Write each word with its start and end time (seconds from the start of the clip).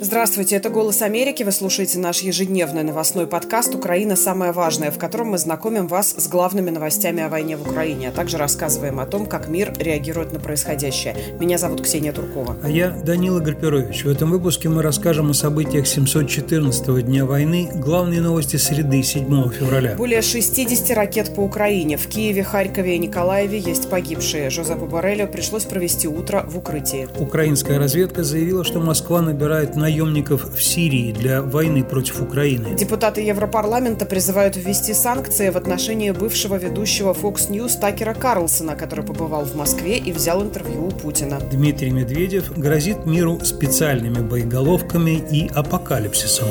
Здравствуйте, 0.00 0.54
это 0.54 0.70
«Голос 0.70 1.02
Америки». 1.02 1.42
Вы 1.42 1.50
слушаете 1.50 1.98
наш 1.98 2.20
ежедневный 2.20 2.84
новостной 2.84 3.26
подкаст 3.26 3.74
«Украина. 3.74 4.14
Самое 4.14 4.52
важное», 4.52 4.92
в 4.92 4.98
котором 4.98 5.30
мы 5.30 5.38
знакомим 5.38 5.88
вас 5.88 6.14
с 6.16 6.28
главными 6.28 6.70
новостями 6.70 7.24
о 7.24 7.28
войне 7.28 7.56
в 7.56 7.68
Украине, 7.68 8.10
а 8.10 8.12
также 8.12 8.36
рассказываем 8.36 9.00
о 9.00 9.06
том, 9.06 9.26
как 9.26 9.48
мир 9.48 9.72
реагирует 9.76 10.32
на 10.32 10.38
происходящее. 10.38 11.16
Меня 11.40 11.58
зовут 11.58 11.82
Ксения 11.82 12.12
Туркова. 12.12 12.56
А 12.62 12.70
я 12.70 12.90
Данила 12.90 13.40
Гарпирович. 13.40 14.04
В 14.04 14.08
этом 14.08 14.30
выпуске 14.30 14.68
мы 14.68 14.82
расскажем 14.82 15.30
о 15.30 15.34
событиях 15.34 15.86
714-го 15.86 17.00
дня 17.00 17.24
войны, 17.24 17.68
главные 17.74 18.20
новости 18.20 18.54
среды 18.54 19.02
7 19.02 19.50
февраля. 19.50 19.96
Более 19.96 20.22
60 20.22 20.96
ракет 20.96 21.34
по 21.34 21.40
Украине. 21.40 21.96
В 21.96 22.06
Киеве, 22.06 22.44
Харькове 22.44 22.94
и 22.94 22.98
Николаеве 22.98 23.58
есть 23.58 23.90
погибшие. 23.90 24.50
Жозепу 24.50 24.86
Боррелю 24.86 25.26
пришлось 25.26 25.64
провести 25.64 26.06
утро 26.06 26.44
в 26.48 26.56
укрытии. 26.56 27.08
Украинская 27.18 27.80
разведка 27.80 28.22
заявила, 28.22 28.62
что 28.62 28.78
Москва 28.78 29.22
набирает 29.22 29.74
на 29.74 29.87
наемников 29.88 30.54
в 30.54 30.62
Сирии 30.62 31.12
для 31.12 31.40
войны 31.40 31.82
против 31.82 32.20
Украины. 32.20 32.76
Депутаты 32.76 33.22
Европарламента 33.22 34.04
призывают 34.04 34.56
ввести 34.56 34.92
санкции 34.92 35.48
в 35.48 35.56
отношении 35.56 36.10
бывшего 36.10 36.56
ведущего 36.56 37.14
Fox 37.14 37.48
News 37.48 37.80
Такера 37.80 38.12
Карлсона, 38.14 38.76
который 38.76 39.04
побывал 39.04 39.44
в 39.44 39.56
Москве 39.56 39.96
и 39.96 40.12
взял 40.12 40.42
интервью 40.42 40.88
у 40.88 40.90
Путина. 40.90 41.40
Дмитрий 41.50 41.90
Медведев 41.90 42.52
грозит 42.58 43.06
миру 43.06 43.40
специальными 43.42 44.20
боеголовками 44.20 45.22
и 45.32 45.48
апокалипсисом. 45.48 46.48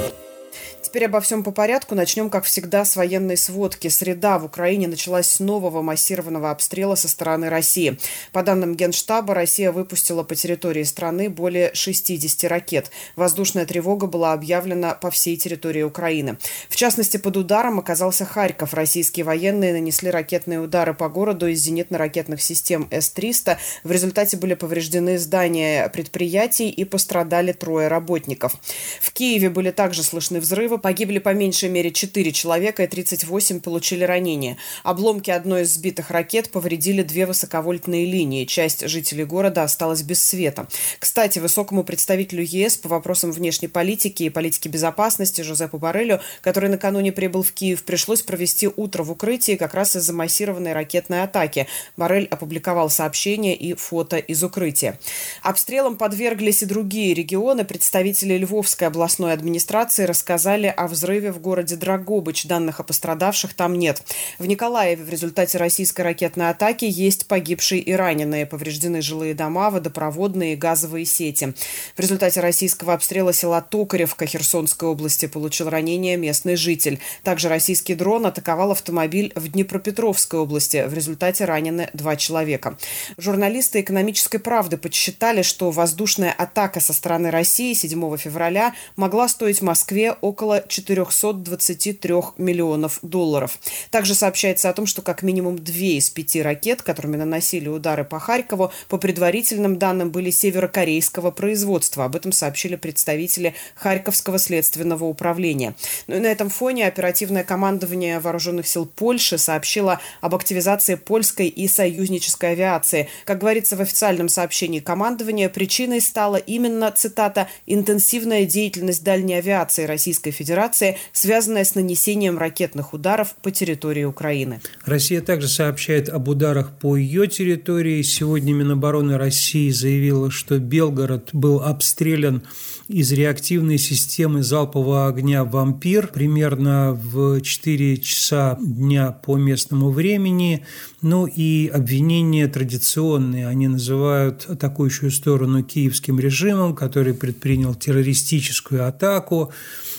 Теперь 0.81 1.05
обо 1.05 1.19
всем 1.19 1.43
по 1.43 1.51
порядку. 1.51 1.95
Начнем, 1.95 2.29
как 2.29 2.45
всегда, 2.45 2.85
с 2.85 2.95
военной 2.95 3.35
сводки. 3.35 3.87
Среда 3.87 4.39
в 4.39 4.45
Украине 4.45 4.87
началась 4.87 5.29
с 5.29 5.39
нового 5.39 5.81
массированного 5.81 6.51
обстрела 6.51 6.95
со 6.95 7.09
стороны 7.09 7.49
России. 7.49 7.97
По 8.31 8.43
данным 8.43 8.75
Генштаба, 8.75 9.33
Россия 9.33 9.71
выпустила 9.71 10.23
по 10.23 10.35
территории 10.35 10.83
страны 10.83 11.29
более 11.29 11.73
60 11.73 12.49
ракет. 12.49 12.91
Воздушная 13.15 13.65
тревога 13.65 14.07
была 14.07 14.33
объявлена 14.33 14.93
по 14.93 15.11
всей 15.11 15.35
территории 15.35 15.83
Украины. 15.83 16.37
В 16.69 16.75
частности, 16.75 17.17
под 17.17 17.37
ударом 17.37 17.79
оказался 17.79 18.23
Харьков. 18.23 18.73
Российские 18.73 19.25
военные 19.25 19.73
нанесли 19.73 20.09
ракетные 20.09 20.59
удары 20.59 20.93
по 20.93 21.09
городу 21.09 21.47
из 21.47 21.67
зенитно-ракетных 21.67 22.39
систем 22.39 22.87
С-300. 22.91 23.57
В 23.83 23.91
результате 23.91 24.37
были 24.37 24.53
повреждены 24.53 25.17
здания 25.17 25.89
предприятий 25.89 26.69
и 26.69 26.85
пострадали 26.85 27.51
трое 27.51 27.87
работников. 27.87 28.55
В 29.01 29.11
Киеве 29.11 29.49
были 29.49 29.71
также 29.71 30.03
слышны 30.03 30.39
взрывы 30.39 30.66
погибли 30.75 31.19
по 31.19 31.33
меньшей 31.33 31.69
мере 31.69 31.91
4 31.91 32.33
человека 32.33 32.83
и 32.83 32.87
38 32.87 33.61
получили 33.61 34.03
ранения. 34.03 34.57
Обломки 34.83 35.31
одной 35.31 35.61
из 35.61 35.73
сбитых 35.73 36.11
ракет 36.11 36.49
повредили 36.49 37.03
две 37.03 37.25
высоковольтные 37.25 38.05
линии. 38.05 38.43
Часть 38.43 38.85
жителей 38.89 39.23
города 39.23 39.63
осталась 39.63 40.01
без 40.01 40.21
света. 40.21 40.67
Кстати, 40.99 41.39
высокому 41.39 41.83
представителю 41.83 42.43
ЕС 42.43 42.77
по 42.77 42.89
вопросам 42.89 43.31
внешней 43.31 43.69
политики 43.69 44.23
и 44.23 44.29
политики 44.29 44.67
безопасности 44.67 45.43
Жозепу 45.43 45.77
Барелю, 45.77 46.19
который 46.41 46.69
накануне 46.69 47.11
прибыл 47.11 47.43
в 47.43 47.51
Киев, 47.51 47.83
пришлось 47.83 48.23
провести 48.23 48.67
утро 48.75 49.03
в 49.03 49.11
укрытии 49.11 49.55
как 49.55 49.75
раз 49.75 49.95
из-за 49.95 50.11
массированной 50.11 50.73
ракетной 50.73 51.21
атаки. 51.21 51.67
Барель 51.95 52.25
опубликовал 52.25 52.89
сообщение 52.89 53.55
и 53.55 53.75
фото 53.75 54.17
из 54.17 54.43
укрытия. 54.43 54.99
Обстрелом 55.43 55.95
подверглись 55.97 56.63
и 56.63 56.65
другие 56.65 57.13
регионы. 57.13 57.63
Представители 57.63 58.37
Львовской 58.37 58.87
областной 58.87 59.33
администрации 59.33 60.05
рассказали 60.05 60.56
сообщили 60.57 60.73
о 60.75 60.87
взрыве 60.87 61.31
в 61.31 61.39
городе 61.39 61.75
Драгобыч. 61.75 62.45
Данных 62.45 62.79
о 62.79 62.83
пострадавших 62.83 63.53
там 63.53 63.75
нет. 63.75 64.01
В 64.39 64.45
Николаеве 64.47 65.03
в 65.03 65.09
результате 65.09 65.57
российской 65.57 66.01
ракетной 66.01 66.49
атаки 66.49 66.85
есть 66.85 67.27
погибшие 67.27 67.81
и 67.81 67.93
раненые. 67.93 68.45
Повреждены 68.45 69.01
жилые 69.01 69.33
дома, 69.35 69.69
водопроводные 69.69 70.53
и 70.53 70.55
газовые 70.55 71.05
сети. 71.05 71.53
В 71.95 71.99
результате 71.99 72.41
российского 72.41 72.93
обстрела 72.93 73.33
села 73.33 73.61
Токаревка 73.61 74.25
Херсонской 74.25 74.89
области 74.89 75.27
получил 75.27 75.69
ранение 75.69 76.17
местный 76.17 76.55
житель. 76.55 76.99
Также 77.23 77.49
российский 77.49 77.93
дрон 77.95 78.25
атаковал 78.25 78.71
автомобиль 78.71 79.31
в 79.35 79.47
Днепропетровской 79.49 80.39
области. 80.39 80.85
В 80.87 80.93
результате 80.93 81.45
ранены 81.45 81.89
два 81.93 82.15
человека. 82.15 82.77
Журналисты 83.17 83.81
экономической 83.81 84.39
правды 84.39 84.77
подсчитали, 84.77 85.43
что 85.43 85.69
воздушная 85.69 86.31
атака 86.31 86.79
со 86.79 86.93
стороны 86.93 87.29
России 87.29 87.73
7 87.73 88.17
февраля 88.17 88.73
могла 88.95 89.27
стоить 89.27 89.61
Москве 89.67 90.13
около 90.21 90.46
423 90.67 92.13
миллионов 92.37 92.99
долларов. 93.01 93.59
Также 93.91 94.15
сообщается 94.15 94.69
о 94.69 94.73
том, 94.73 94.85
что 94.85 95.01
как 95.01 95.23
минимум 95.23 95.57
две 95.57 95.97
из 95.97 96.09
пяти 96.09 96.41
ракет, 96.41 96.81
которыми 96.81 97.17
наносили 97.17 97.67
удары 97.67 98.03
по 98.03 98.19
Харькову, 98.19 98.71
по 98.87 98.97
предварительным 98.97 99.77
данным 99.77 100.11
были 100.11 100.31
северокорейского 100.31 101.31
производства. 101.31 102.05
Об 102.05 102.15
этом 102.15 102.31
сообщили 102.31 102.75
представители 102.75 103.53
Харьковского 103.75 104.39
следственного 104.39 105.05
управления. 105.05 105.75
Ну 106.07 106.15
и 106.15 106.19
на 106.19 106.27
этом 106.27 106.49
фоне 106.49 106.87
оперативное 106.87 107.43
командование 107.43 108.19
вооруженных 108.19 108.67
сил 108.67 108.85
Польши 108.85 109.37
сообщило 109.37 109.99
об 110.21 110.35
активизации 110.35 110.95
польской 110.95 111.47
и 111.47 111.67
союзнической 111.67 112.51
авиации. 112.51 113.09
Как 113.25 113.39
говорится 113.39 113.75
в 113.75 113.81
официальном 113.81 114.29
сообщении 114.29 114.79
командования, 114.79 115.49
причиной 115.49 116.01
стала 116.01 116.37
именно, 116.37 116.91
цитата, 116.91 117.47
«интенсивная 117.65 118.45
деятельность 118.45 119.03
дальней 119.03 119.35
авиации 119.35 119.85
Российской 119.85 120.31
Федерации 120.37 120.97
связанная 121.11 121.63
с 121.63 121.75
нанесением 121.75 122.37
ракетных 122.37 122.93
ударов 122.93 123.35
по 123.41 123.51
территории 123.51 124.03
Украины. 124.03 124.61
Россия 124.85 125.21
также 125.21 125.47
сообщает 125.47 126.09
об 126.09 126.27
ударах 126.27 126.77
по 126.77 126.95
ее 126.95 127.27
территории. 127.27 128.01
Сегодня 128.03 128.53
Минобороны 128.53 129.17
России 129.17 129.69
заявила, 129.71 130.29
что 130.31 130.59
Белгород 130.59 131.29
был 131.33 131.61
обстрелян 131.61 132.43
из 132.87 133.11
реактивной 133.11 133.77
системы 133.77 134.43
залпового 134.43 135.07
огня 135.07 135.43
«Вампир» 135.43 136.07
примерно 136.07 136.93
в 136.93 137.41
4 137.41 137.97
часа 137.97 138.57
дня 138.61 139.11
по 139.11 139.35
местному 139.35 139.89
времени. 139.89 140.65
Ну 141.01 141.25
и 141.25 141.67
обвинения 141.67 142.47
традиционные. 142.47 143.47
Они 143.47 143.67
называют 143.67 144.45
атакующую 144.47 145.11
сторону 145.11 145.63
киевским 145.63 146.19
режимом, 146.19 146.75
который 146.75 147.13
предпринял 147.13 147.75
террористическую 147.75 148.87
атаку. 148.87 149.51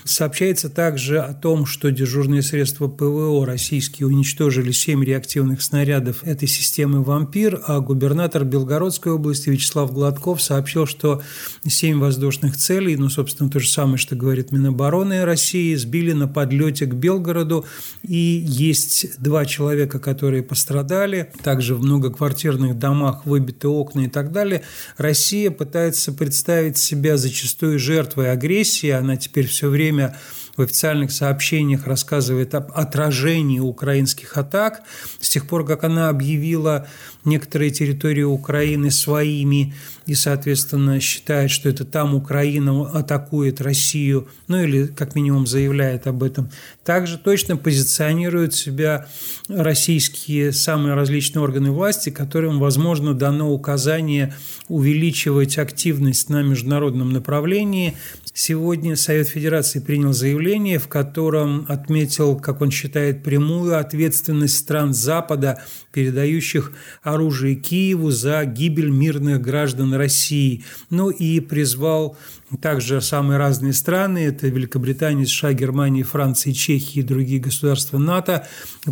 Сообщается 0.08 0.70
также 0.70 1.18
о 1.18 1.34
том, 1.34 1.66
что 1.66 1.90
дежурные 1.90 2.40
средства 2.40 2.88
ПВО 2.88 3.44
российские 3.44 4.06
уничтожили 4.06 4.72
7 4.72 5.04
реактивных 5.04 5.60
снарядов 5.60 6.24
этой 6.24 6.48
системы 6.48 7.04
«Вампир», 7.04 7.60
а 7.66 7.80
губернатор 7.80 8.44
Белгородской 8.44 9.12
области 9.12 9.50
Вячеслав 9.50 9.92
Гладков 9.92 10.40
сообщил, 10.40 10.86
что 10.86 11.20
7 11.66 11.98
воздушных 11.98 12.56
целей, 12.56 12.96
ну, 12.96 13.10
собственно, 13.10 13.50
то 13.50 13.60
же 13.60 13.68
самое, 13.68 13.98
что 13.98 14.16
говорит 14.16 14.50
Минобороны 14.50 15.26
России, 15.26 15.74
сбили 15.74 16.12
на 16.12 16.26
подлете 16.26 16.86
к 16.86 16.94
Белгороду, 16.94 17.66
и 18.02 18.16
есть 18.16 19.20
два 19.22 19.44
человека, 19.44 19.98
которые 19.98 20.42
пострадали, 20.42 21.32
также 21.42 21.74
в 21.74 21.82
многоквартирных 21.82 22.78
домах 22.78 23.26
выбиты 23.26 23.68
окна 23.68 24.06
и 24.06 24.08
так 24.08 24.32
далее. 24.32 24.62
Россия 24.96 25.50
пытается 25.50 26.12
представить 26.12 26.78
себя 26.78 27.18
зачастую 27.18 27.78
жертвой 27.78 28.32
агрессии, 28.32 28.88
она 28.88 29.18
теперь 29.18 29.46
все 29.46 29.68
время 29.68 29.97
время 29.98 30.16
в 30.56 30.62
официальных 30.62 31.12
сообщениях 31.12 31.86
рассказывает 31.86 32.52
об 32.54 32.72
отражении 32.72 33.60
украинских 33.60 34.36
атак. 34.36 34.82
С 35.20 35.28
тех 35.28 35.46
пор, 35.46 35.64
как 35.64 35.84
она 35.84 36.08
объявила 36.08 36.88
некоторые 37.24 37.70
территории 37.70 38.24
Украины 38.24 38.90
своими 38.90 39.72
и, 40.06 40.14
соответственно, 40.14 40.98
считает, 40.98 41.52
что 41.52 41.68
это 41.68 41.84
там 41.84 42.14
Украина 42.14 42.90
атакует 42.90 43.60
Россию, 43.60 44.26
ну 44.48 44.60
или 44.60 44.86
как 44.86 45.14
минимум 45.14 45.46
заявляет 45.46 46.08
об 46.08 46.24
этом. 46.24 46.50
Также 46.84 47.18
точно 47.18 47.56
позиционируют 47.56 48.52
себя 48.54 49.06
российские 49.48 50.52
самые 50.52 50.94
различные 50.94 51.42
органы 51.42 51.70
власти, 51.70 52.10
которым, 52.10 52.58
возможно, 52.58 53.14
дано 53.14 53.52
указание 53.52 54.34
увеличивать 54.68 55.56
активность 55.58 56.30
на 56.30 56.42
международном 56.42 57.12
направлении. 57.12 57.96
Сегодня 58.40 58.94
Совет 58.94 59.26
Федерации 59.26 59.80
принял 59.80 60.12
заявление, 60.12 60.78
в 60.78 60.86
котором 60.86 61.66
отметил, 61.68 62.36
как 62.38 62.60
он 62.60 62.70
считает, 62.70 63.24
прямую 63.24 63.76
ответственность 63.76 64.56
стран 64.58 64.94
Запада, 64.94 65.60
передающих 65.90 66.70
оружие 67.02 67.56
Киеву 67.56 68.12
за 68.12 68.44
гибель 68.44 68.90
мирных 68.90 69.42
граждан 69.42 69.92
России. 69.92 70.62
Ну 70.88 71.10
и 71.10 71.40
призвал 71.40 72.16
также 72.56 73.00
самые 73.00 73.38
разные 73.38 73.72
страны, 73.72 74.18
это 74.18 74.48
Великобритания, 74.48 75.26
США, 75.26 75.52
Германия, 75.52 76.02
Франция, 76.02 76.52
Чехия 76.54 77.00
и 77.00 77.02
другие 77.02 77.40
государства 77.40 77.98
НАТО, 77.98 78.46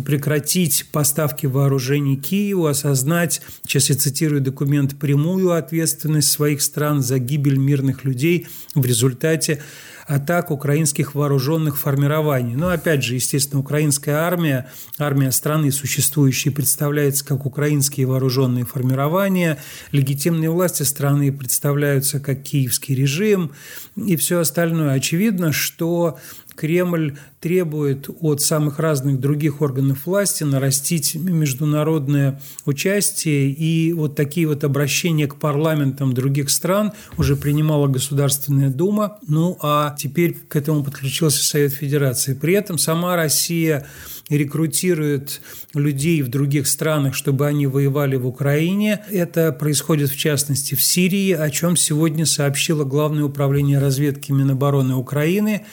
прекратить 0.05 0.85
поставки 0.91 1.47
вооружений 1.47 2.17
Киеву, 2.17 2.67
осознать, 2.67 3.41
сейчас 3.65 3.89
я 3.89 3.95
цитирую 3.95 4.41
документ, 4.41 4.99
прямую 4.99 5.51
ответственность 5.51 6.31
своих 6.31 6.61
стран 6.61 7.01
за 7.01 7.17
гибель 7.19 7.57
мирных 7.57 8.03
людей 8.03 8.47
в 8.75 8.85
результате 8.85 9.63
атак 10.07 10.51
украинских 10.51 11.15
вооруженных 11.15 11.77
формирований. 11.77 12.55
Но, 12.55 12.69
опять 12.69 13.03
же, 13.03 13.15
естественно, 13.15 13.59
украинская 13.59 14.15
армия, 14.15 14.69
армия 14.97 15.31
страны 15.31 15.71
существующей, 15.71 16.49
представляется 16.49 17.25
как 17.25 17.45
украинские 17.45 18.07
вооруженные 18.07 18.65
формирования, 18.65 19.57
легитимные 19.91 20.49
власти 20.49 20.83
страны 20.83 21.31
представляются 21.33 22.19
как 22.19 22.41
киевский 22.41 22.95
режим 22.95 23.46
и 23.95 24.15
все 24.15 24.39
остальное. 24.39 24.93
Очевидно, 24.93 25.51
что 25.51 26.17
Кремль 26.57 27.15
требует 27.39 28.09
от 28.19 28.41
самых 28.41 28.79
разных 28.79 29.19
других 29.19 29.61
органов 29.61 30.07
власти 30.07 30.43
нарастить 30.43 31.13
международное 31.15 32.41
участие 32.65 33.51
и 33.51 33.93
вот 33.93 34.15
такие 34.15 34.47
вот 34.47 34.63
обращения 34.63 35.27
к 35.27 35.35
парламентам 35.35 36.13
других 36.13 36.49
стран 36.49 36.93
уже 37.17 37.35
принимала 37.35 37.87
Государственная 37.87 38.69
Дума, 38.69 39.19
ну 39.27 39.57
а 39.61 39.95
теперь 39.97 40.35
к 40.47 40.55
этому 40.55 40.83
подключился 40.83 41.43
Совет 41.43 41.73
Федерации. 41.73 42.33
При 42.33 42.55
этом 42.55 42.79
сама 42.79 43.15
Россия 43.15 43.85
рекрутирует 44.29 45.41
людей 45.73 46.21
в 46.21 46.29
других 46.29 46.67
странах, 46.67 47.15
чтобы 47.15 47.47
они 47.47 47.67
воевали 47.67 48.15
в 48.15 48.27
Украине. 48.27 49.03
Это 49.09 49.51
происходит, 49.51 50.09
в 50.09 50.17
частности, 50.17 50.75
в 50.75 50.83
Сирии, 50.83 51.31
о 51.31 51.49
чем 51.49 51.75
сегодня 51.75 52.25
сообщило 52.25 52.83
Главное 52.83 53.23
управление 53.23 53.79
разведки 53.79 54.31
Минобороны 54.31 54.95
Украины. 54.95 55.65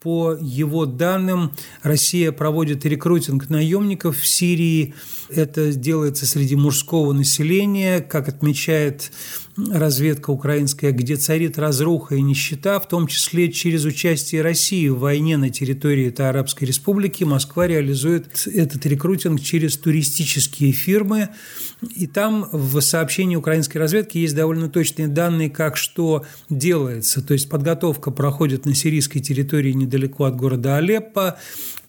По 0.00 0.36
его 0.40 0.84
данным, 0.84 1.52
Россия 1.82 2.32
проводит 2.32 2.84
рекрутинг 2.84 3.48
наемников 3.48 4.18
в 4.18 4.26
Сирии. 4.26 4.94
Это 5.28 5.72
делается 5.72 6.26
среди 6.26 6.56
мужского 6.56 7.12
населения, 7.12 8.00
как 8.00 8.28
отмечает 8.28 9.12
разведка 9.56 10.30
украинская, 10.30 10.92
где 10.92 11.16
царит 11.16 11.58
разруха 11.58 12.14
и 12.14 12.22
нищета, 12.22 12.80
в 12.80 12.88
том 12.88 13.06
числе 13.06 13.52
через 13.52 13.84
участие 13.84 14.42
России 14.42 14.88
в 14.88 14.98
войне 14.98 15.36
на 15.36 15.50
территории 15.50 16.08
этой 16.08 16.28
Арабской 16.28 16.64
Республики. 16.64 17.24
Москва 17.24 17.66
реализует 17.66 18.46
этот 18.46 18.86
рекрутинг 18.86 19.40
через 19.40 19.76
туристические 19.76 20.72
фирмы. 20.72 21.28
И 21.94 22.06
там 22.06 22.48
в 22.52 22.80
сообщении 22.80 23.36
украинской 23.36 23.78
разведки 23.78 24.18
есть 24.18 24.34
довольно 24.34 24.68
точные 24.68 25.08
данные, 25.08 25.50
как 25.50 25.76
что 25.76 26.24
делается. 26.48 27.22
То 27.22 27.34
есть 27.34 27.48
подготовка 27.48 28.10
проходит 28.10 28.64
на 28.64 28.74
сирийской 28.74 29.20
территории 29.20 29.72
недалеко 29.72 30.24
от 30.24 30.36
города 30.36 30.76
Алеппо. 30.76 31.38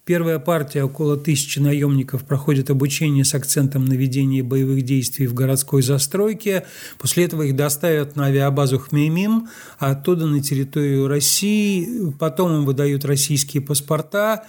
Первая 0.05 0.38
партия, 0.38 0.83
около 0.83 1.15
тысячи 1.15 1.59
наемников, 1.59 2.25
проходит 2.25 2.69
обучение 2.69 3.23
с 3.23 3.33
акцентом 3.35 3.85
на 3.85 3.94
ведение 3.94 4.44
боевых 4.44 4.81
действий 4.81 5.27
в 5.27 5.33
городской 5.33 5.81
застройке. 5.81 6.65
После 6.97 7.23
этого 7.23 7.44
их 7.44 7.55
доставят 7.55 8.17
на 8.17 8.25
авиабазу 8.25 8.79
Хмеймим, 8.79 9.47
а 9.79 9.91
оттуда 9.91 10.25
на 10.25 10.44
территорию 10.44 11.07
России. 11.07 12.11
Потом 12.19 12.53
им 12.53 12.65
выдают 12.65 13.05
российские 13.05 13.63
паспорта. 13.63 14.44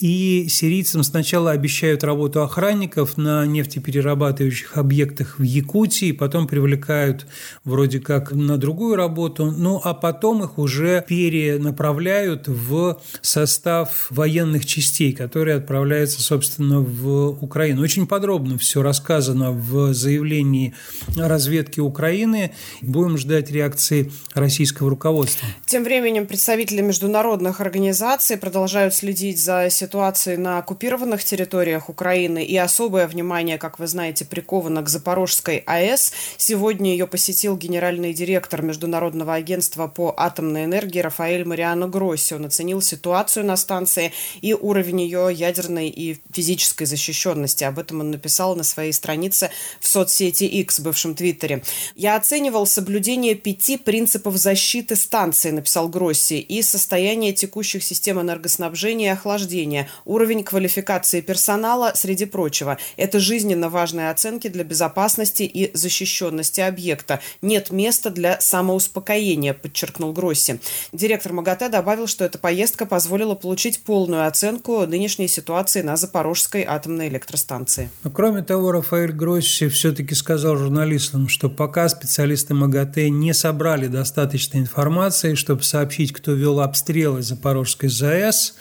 И 0.00 0.46
сирийцам 0.48 1.02
сначала 1.02 1.50
обещают 1.50 2.04
работу 2.04 2.42
охранников 2.42 3.16
на 3.16 3.46
нефтеперерабатывающих 3.46 4.76
объектах 4.76 5.38
в 5.38 5.42
Якутии, 5.42 6.12
потом 6.12 6.46
привлекают 6.46 7.26
вроде 7.64 8.00
как 8.00 8.32
на 8.32 8.58
другую 8.58 8.96
работу, 8.96 9.50
ну 9.50 9.80
а 9.82 9.94
потом 9.94 10.44
их 10.44 10.58
уже 10.58 11.04
перенаправляют 11.06 12.46
в 12.46 13.00
состав 13.22 14.06
военных 14.10 14.66
частей 14.66 15.14
которые 15.14 15.56
отправляются, 15.56 16.22
собственно, 16.22 16.80
в 16.80 17.42
Украину. 17.42 17.82
Очень 17.82 18.06
подробно 18.06 18.58
все 18.58 18.82
рассказано 18.82 19.52
в 19.52 19.94
заявлении 19.94 20.74
разведки 21.16 21.80
Украины. 21.80 22.52
Будем 22.82 23.16
ждать 23.16 23.50
реакции 23.50 24.12
российского 24.34 24.90
руководства. 24.90 25.48
Тем 25.66 25.84
временем 25.84 26.26
представители 26.26 26.82
международных 26.82 27.60
организаций 27.60 28.36
продолжают 28.36 28.94
следить 28.94 29.42
за 29.42 29.68
ситуацией 29.74 30.36
на 30.36 30.58
оккупированных 30.58 31.24
территориях 31.24 31.88
Украины, 31.88 32.44
и 32.44 32.56
особое 32.56 33.06
внимание, 33.06 33.58
как 33.58 33.78
вы 33.78 33.86
знаете, 33.86 34.24
приковано 34.24 34.82
к 34.82 34.88
Запорожской 34.88 35.58
АЭС. 35.66 36.12
Сегодня 36.36 36.92
ее 36.92 37.06
посетил 37.06 37.56
генеральный 37.56 38.14
директор 38.14 38.62
Международного 38.62 39.34
агентства 39.34 39.88
по 39.88 40.14
атомной 40.16 40.64
энергии 40.64 41.00
Рафаэль 41.00 41.44
Мариано 41.44 41.88
Гросси. 41.88 42.34
Он 42.34 42.44
оценил 42.46 42.80
ситуацию 42.80 43.44
на 43.44 43.56
станции 43.56 44.12
и 44.40 44.54
уровень 44.54 45.02
ее 45.02 45.30
ядерной 45.32 45.88
и 45.88 46.18
физической 46.32 46.84
защищенности. 46.84 47.64
Об 47.64 47.78
этом 47.78 48.00
он 48.00 48.10
написал 48.10 48.54
на 48.54 48.62
своей 48.62 48.92
странице 48.92 49.50
в 49.80 49.88
соцсети 49.88 50.44
X, 50.44 50.80
бывшем 50.80 51.14
Твиттере. 51.14 51.62
«Я 51.96 52.16
оценивал 52.16 52.66
соблюдение 52.66 53.34
пяти 53.34 53.76
принципов 53.76 54.36
защиты 54.36 54.96
станции», 54.96 55.50
написал 55.50 55.88
Гросси, 55.88 56.38
«и 56.38 56.62
состояние 56.62 57.32
текущих 57.32 57.82
систем 57.82 58.20
энергоснабжения 58.20 59.06
и 59.06 59.12
охлаждения, 59.12 59.63
уровень 60.04 60.44
квалификации 60.44 61.20
персонала, 61.20 61.92
среди 61.94 62.26
прочего. 62.26 62.78
Это 62.96 63.20
жизненно 63.20 63.68
важные 63.68 64.10
оценки 64.10 64.48
для 64.48 64.64
безопасности 64.64 65.42
и 65.42 65.70
защищенности 65.76 66.60
объекта. 66.60 67.20
Нет 67.42 67.70
места 67.70 68.10
для 68.10 68.40
самоуспокоения», 68.40 69.54
подчеркнул 69.54 70.12
Гросси. 70.12 70.60
Директор 70.92 71.32
МАГАТЭ 71.32 71.68
добавил, 71.68 72.06
что 72.06 72.24
эта 72.24 72.38
поездка 72.38 72.86
позволила 72.86 73.34
получить 73.34 73.82
полную 73.82 74.26
оценку 74.26 74.86
нынешней 74.86 75.28
ситуации 75.28 75.82
на 75.82 75.96
Запорожской 75.96 76.64
атомной 76.66 77.08
электростанции. 77.08 77.90
Но, 78.02 78.10
кроме 78.10 78.42
того, 78.42 78.72
Рафаэль 78.72 79.12
Гросси 79.12 79.68
все-таки 79.68 80.14
сказал 80.14 80.56
журналистам, 80.56 81.28
что 81.28 81.48
пока 81.48 81.88
специалисты 81.88 82.54
МАГАТЭ 82.54 83.08
не 83.08 83.32
собрали 83.32 83.86
достаточной 83.86 84.60
информации, 84.60 85.34
чтобы 85.34 85.62
сообщить, 85.62 86.12
кто 86.12 86.32
вел 86.32 86.60
обстрелы 86.60 87.22
Запорожской 87.22 87.88
ЗАЭС, 87.88 88.54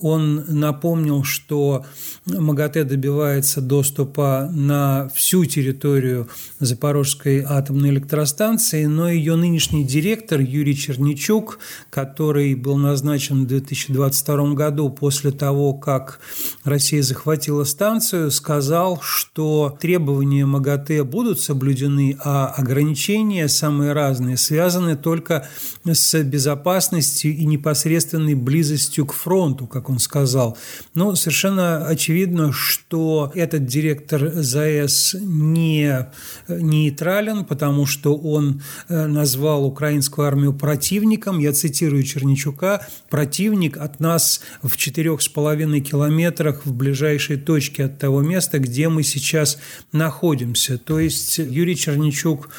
он 0.00 0.44
напомнил, 0.48 1.24
что 1.24 1.84
МАГАТЭ 2.26 2.84
добивается 2.84 3.60
доступа 3.60 4.50
на 4.52 5.08
всю 5.14 5.44
территорию 5.44 6.28
Запорожской 6.58 7.44
атомной 7.46 7.90
электростанции, 7.90 8.84
но 8.84 9.08
ее 9.08 9.36
нынешний 9.36 9.84
директор 9.84 10.40
Юрий 10.40 10.76
Черничук, 10.76 11.58
который 11.90 12.54
был 12.54 12.76
назначен 12.76 13.44
в 13.44 13.46
2022 13.46 14.54
году 14.54 14.90
после 14.90 15.30
того, 15.30 15.74
как 15.74 16.20
Россия 16.64 17.02
захватила 17.02 17.64
станцию, 17.64 18.30
сказал, 18.30 19.00
что 19.02 19.76
требования 19.80 20.46
МАГАТЭ 20.46 21.04
будут 21.04 21.40
соблюдены, 21.40 22.16
а 22.22 22.46
ограничения 22.46 23.48
самые 23.48 23.92
разные 23.92 24.36
связаны 24.36 24.96
только 24.96 25.48
с 25.84 26.22
безопасностью 26.22 27.34
и 27.34 27.44
непосредственной 27.44 28.34
близостью 28.34 29.06
к 29.06 29.12
фронту, 29.12 29.66
как 29.80 29.88
он 29.88 29.98
сказал. 29.98 30.58
Но 30.94 31.14
совершенно 31.14 31.86
очевидно, 31.86 32.52
что 32.52 33.32
этот 33.34 33.66
директор 33.66 34.30
ЗАЭС 34.34 35.16
не 35.18 36.06
нейтрален, 36.48 37.44
потому 37.44 37.86
что 37.86 38.16
он 38.16 38.62
э, 38.88 39.06
назвал 39.06 39.64
украинскую 39.64 40.26
армию 40.26 40.52
противником. 40.52 41.38
Я 41.38 41.52
цитирую 41.52 42.02
Черничука. 42.02 42.86
«Противник 43.08 43.78
от 43.78 44.00
нас 44.00 44.42
в 44.62 44.76
четырех 44.76 45.22
с 45.22 45.28
половиной 45.28 45.80
километрах 45.80 46.66
в 46.66 46.74
ближайшей 46.74 47.38
точке 47.38 47.84
от 47.84 47.98
того 47.98 48.20
места, 48.20 48.58
где 48.58 48.88
мы 48.88 49.02
сейчас 49.02 49.58
находимся». 49.92 50.76
То 50.76 51.00
есть 51.00 51.38
Юрий 51.38 51.76
Черничук 51.76 52.50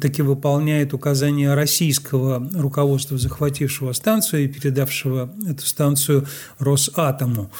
таки 0.00 0.22
выполняет 0.22 0.92
указания 0.92 1.54
российского 1.54 2.48
руководства, 2.52 3.16
захватившего 3.16 3.92
станцию 3.92 4.44
и 4.44 4.48
передавшего 4.48 5.32
эту 5.48 5.64
станцию 5.64 6.26
Росатому. 6.64 7.50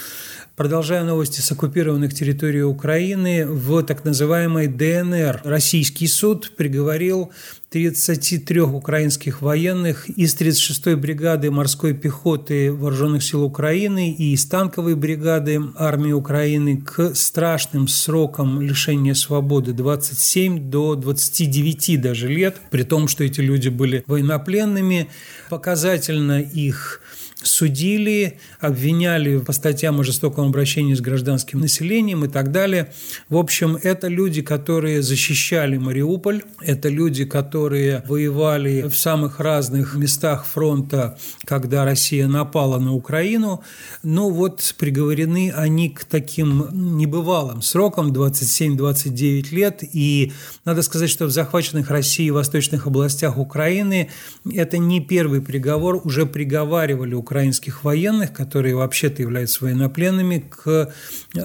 Продолжая 0.57 1.03
новости 1.03 1.41
с 1.41 1.51
оккупированных 1.51 2.15
территорий 2.15 2.63
Украины, 2.63 3.45
в 3.45 3.83
так 3.83 4.05
называемой 4.05 4.69
ДНР 4.69 5.41
российский 5.43 6.07
суд 6.07 6.53
приговорил 6.57 7.33
33 7.71 8.61
украинских 8.61 9.43
военных 9.43 10.09
из 10.09 10.37
36-й 10.37 10.95
бригады 10.95 11.51
морской 11.51 11.93
пехоты 11.93 12.73
Вооруженных 12.73 13.25
сил 13.25 13.43
Украины 13.43 14.13
и 14.13 14.33
из 14.33 14.47
танковой 14.47 14.95
бригады 14.95 15.61
армии 15.75 16.13
Украины 16.13 16.77
к 16.77 17.17
страшным 17.17 17.89
срокам 17.89 18.61
лишения 18.61 19.15
свободы 19.15 19.73
27 19.73 20.71
до 20.71 20.95
29 20.95 22.01
даже 22.01 22.29
лет, 22.29 22.59
при 22.71 22.85
том, 22.85 23.09
что 23.09 23.25
эти 23.25 23.41
люди 23.41 23.71
были 23.71 24.05
военнопленными. 24.07 25.09
Показательно 25.51 26.41
их 26.41 27.01
судили, 27.45 28.39
обвиняли 28.61 29.39
по 29.39 29.53
статьям 29.53 30.01
о 30.01 30.05
жестоком 30.05 30.49
обращении 30.49 30.95
с 30.95 31.01
гражданским 31.01 31.61
населением 31.61 32.25
и 32.25 32.29
так 32.29 32.51
далее. 32.53 32.93
В 33.29 33.37
общем, 33.37 33.79
это 33.83 34.09
люди, 34.09 34.43
которые 34.43 35.03
защищали 35.03 35.77
Мариуполь, 35.77 36.43
это 36.61 36.89
люди, 36.89 37.25
которые 37.25 38.03
воевали 38.09 38.83
в 38.83 38.97
самых 38.97 39.41
разных 39.41 39.95
местах 39.95 40.47
фронта, 40.47 41.19
когда 41.45 41.85
Россия 41.85 42.27
напала 42.27 42.79
на 42.79 42.95
Украину. 42.95 43.63
Но 44.03 44.31
вот 44.31 44.75
приговорены 44.79 45.53
они 45.55 45.91
к 45.91 46.05
таким 46.05 46.97
небывалым 46.99 47.63
срокам 47.63 48.13
27-29 48.13 49.55
лет. 49.55 49.81
И 49.93 50.33
надо 50.65 50.83
сказать, 50.83 51.11
что 51.11 51.27
в 51.27 51.31
захваченных 51.31 51.91
Россией 51.91 52.31
восточных 52.31 52.87
областях 52.87 53.39
Украины 53.39 54.11
это 54.53 54.79
не 54.79 55.01
первый 55.01 55.41
приговор, 55.41 56.01
уже 56.05 56.27
приговаривали 56.27 57.15
украинцев 57.15 57.34
украинских 57.35 57.83
военных, 57.83 58.33
которые 58.33 58.77
вообще-то 58.77 59.21
являются 59.21 59.65
военнопленными, 59.65 60.39
к 60.39 60.95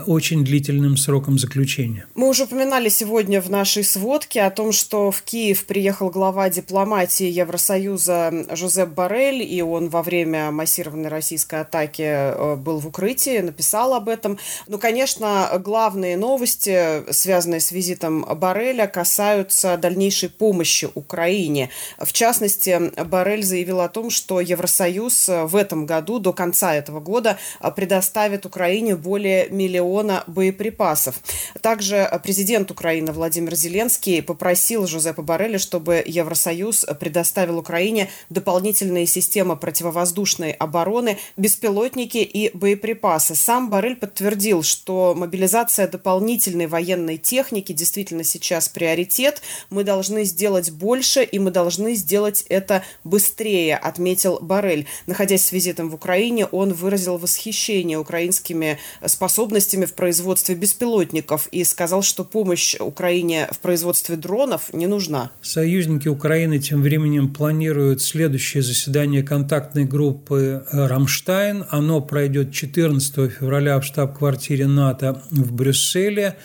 очень 0.05 0.46
длительным 0.46 0.98
срокам 0.98 1.39
заключения. 1.39 2.05
Мы 2.13 2.29
уже 2.29 2.43
упоминали 2.43 2.89
сегодня 2.89 3.41
в 3.41 3.50
нашей 3.50 3.84
сводке 3.84 4.43
о 4.43 4.51
том, 4.51 4.72
что 4.72 5.10
в 5.10 5.24
Киев 5.24 5.65
приехал 5.65 6.12
глава 6.12 6.51
дипломатии 6.51 7.25
Евросоюза 7.25 8.46
Жозеп 8.51 8.89
Барель, 8.89 9.41
и 9.41 9.63
он 9.63 9.89
во 9.89 10.03
время 10.03 10.51
массированной 10.51 11.10
российской 11.10 11.62
атаки 11.62 12.03
э, 12.03 12.55
был 12.55 12.77
в 12.77 12.86
укрытии, 12.86 13.39
написал 13.39 13.96
об 13.96 14.10
этом. 14.10 14.38
Ну, 14.67 14.77
конечно, 14.77 15.50
главные 15.58 16.17
новости, 16.17 17.12
связанные 17.12 17.62
с 17.62 17.72
визитом 17.72 18.24
Бареля, 18.36 18.86
касаются 18.86 19.75
дальнейшей 19.77 20.29
помощи 20.29 20.88
Украине. 20.93 21.72
В 21.98 22.13
частности, 22.13 22.91
Барель 23.05 23.43
заявил 23.43 23.81
о 23.81 23.89
том, 23.89 24.12
что 24.12 24.39
Евросоюз 24.39 25.27
в 25.27 25.55
этом 25.55 25.79
году, 25.86 26.20
до 26.20 26.34
конца 26.34 26.74
этого 26.76 27.00
года, 27.00 27.38
предоставит 27.76 28.46
Украине 28.46 28.96
более 28.96 29.50
миллиона 29.50 30.24
боеприпасов. 30.28 31.20
Также 31.62 32.10
президент 32.24 32.72
Украины 32.72 33.12
Владимир 33.12 33.56
Зеленский 33.56 34.22
попросил 34.22 34.88
Жозепа 34.88 35.22
Барреля, 35.22 35.60
чтобы 35.60 36.04
Евросоюз 36.06 36.86
предоставил 37.00 37.58
Украине 37.58 38.10
дополнительные 38.30 39.06
системы 39.06 39.56
противовоздушной 39.56 40.52
обороны, 40.52 41.18
беспилотники 41.38 42.18
и 42.18 42.56
боеприпасы. 42.56 43.36
Сам 43.36 43.70
Барель 43.70 43.96
подтвердил, 43.96 44.64
что 44.64 45.14
мобилизация 45.16 45.88
дополнительной 45.88 46.68
военной 46.68 47.18
техники 47.18 47.74
действительно 47.74 48.24
сейчас 48.24 48.70
приоритет. 48.70 49.42
Мы 49.70 49.84
должны 49.84 50.24
сделать 50.24 50.72
больше, 50.72 51.24
и 51.24 51.40
мы 51.40 51.52
должны 51.52 51.96
сделать 51.96 52.46
это 52.50 52.84
быстрее, 53.04 53.76
отметил 53.76 54.40
Барель. 54.42 54.88
Находясь 55.08 55.46
с 55.46 55.52
визитом 55.70 55.90
в 55.90 55.96
Украине, 55.96 56.46
он 56.46 56.74
выразил 56.74 57.18
восхищение 57.18 57.98
украинскими 57.98 58.80
способностями 59.06 59.86
в 59.86 59.94
производстве 59.94 60.56
беспилотников 60.56 61.48
и 61.52 61.64
сказал, 61.64 62.02
что 62.02 62.24
помощь 62.24 62.76
Украине 62.80 63.48
в 63.52 63.60
производстве 63.60 64.16
дронов 64.16 64.74
не 64.74 64.88
нужна. 64.88 65.32
Союзники 65.42 66.08
Украины 66.08 66.60
тем 66.60 66.82
временем 66.82 67.34
планируют 67.34 68.02
следующее 68.02 68.64
заседание 68.64 69.24
контактной 69.24 69.86
группы 69.86 70.66
«Рамштайн». 70.72 71.66
Оно 71.70 72.02
пройдет 72.02 72.52
14 72.52 73.32
февраля 73.32 73.80
в 73.80 73.84
штаб-квартире 73.84 74.68
НАТО 74.68 75.22
в 75.30 75.54
Брюсселе. 75.54 76.36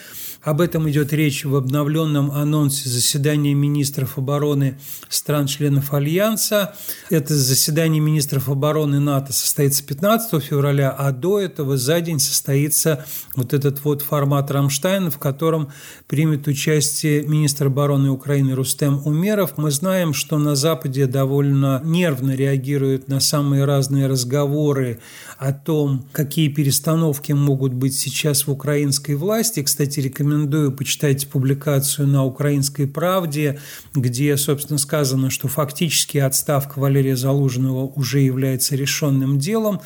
Об 0.44 0.60
этом 0.60 0.90
идет 0.90 1.14
речь 1.14 1.46
в 1.46 1.56
обновленном 1.56 2.30
анонсе 2.30 2.90
заседания 2.90 3.54
министров 3.54 4.18
обороны 4.18 4.78
стран-членов 5.08 5.94
Альянса. 5.94 6.74
Это 7.08 7.34
заседание 7.34 8.00
министров 8.00 8.50
обороны 8.50 9.00
НАТО 9.00 9.32
состоится 9.32 9.82
15 9.82 10.44
февраля, 10.44 10.90
а 10.90 11.12
до 11.12 11.40
этого 11.40 11.78
за 11.78 12.02
день 12.02 12.20
состоится 12.20 13.06
вот 13.34 13.54
этот 13.54 13.82
вот 13.84 14.02
формат 14.02 14.50
Рамштайна, 14.50 15.10
в 15.10 15.18
котором 15.18 15.70
примет 16.08 16.46
участие 16.46 17.22
министр 17.22 17.68
обороны 17.68 18.10
Украины 18.10 18.54
Рустем 18.54 19.00
Умеров. 19.06 19.56
Мы 19.56 19.70
знаем, 19.70 20.12
что 20.12 20.36
на 20.36 20.56
Западе 20.56 21.06
довольно 21.06 21.80
нервно 21.82 22.32
реагируют 22.32 23.08
на 23.08 23.18
самые 23.18 23.64
разные 23.64 24.08
разговоры 24.08 24.98
о 25.38 25.54
том, 25.54 26.04
какие 26.12 26.48
перестановки 26.48 27.32
могут 27.32 27.72
быть 27.72 27.94
сейчас 27.94 28.46
в 28.46 28.50
украинской 28.50 29.14
власти. 29.14 29.62
Кстати, 29.62 30.00
рекомендую 30.00 30.33
рекомендую 30.34 30.72
почитать 30.72 31.28
публикацию 31.28 32.08
на 32.08 32.24
«Украинской 32.24 32.86
правде», 32.86 33.60
где, 33.94 34.36
собственно, 34.36 34.78
сказано, 34.78 35.30
что 35.30 35.48
фактически 35.48 36.18
отставка 36.18 36.78
Валерия 36.78 37.16
Залужного 37.16 37.84
уже 37.84 38.20
является 38.20 38.74
решенным 38.76 39.38
делом, 39.38 39.80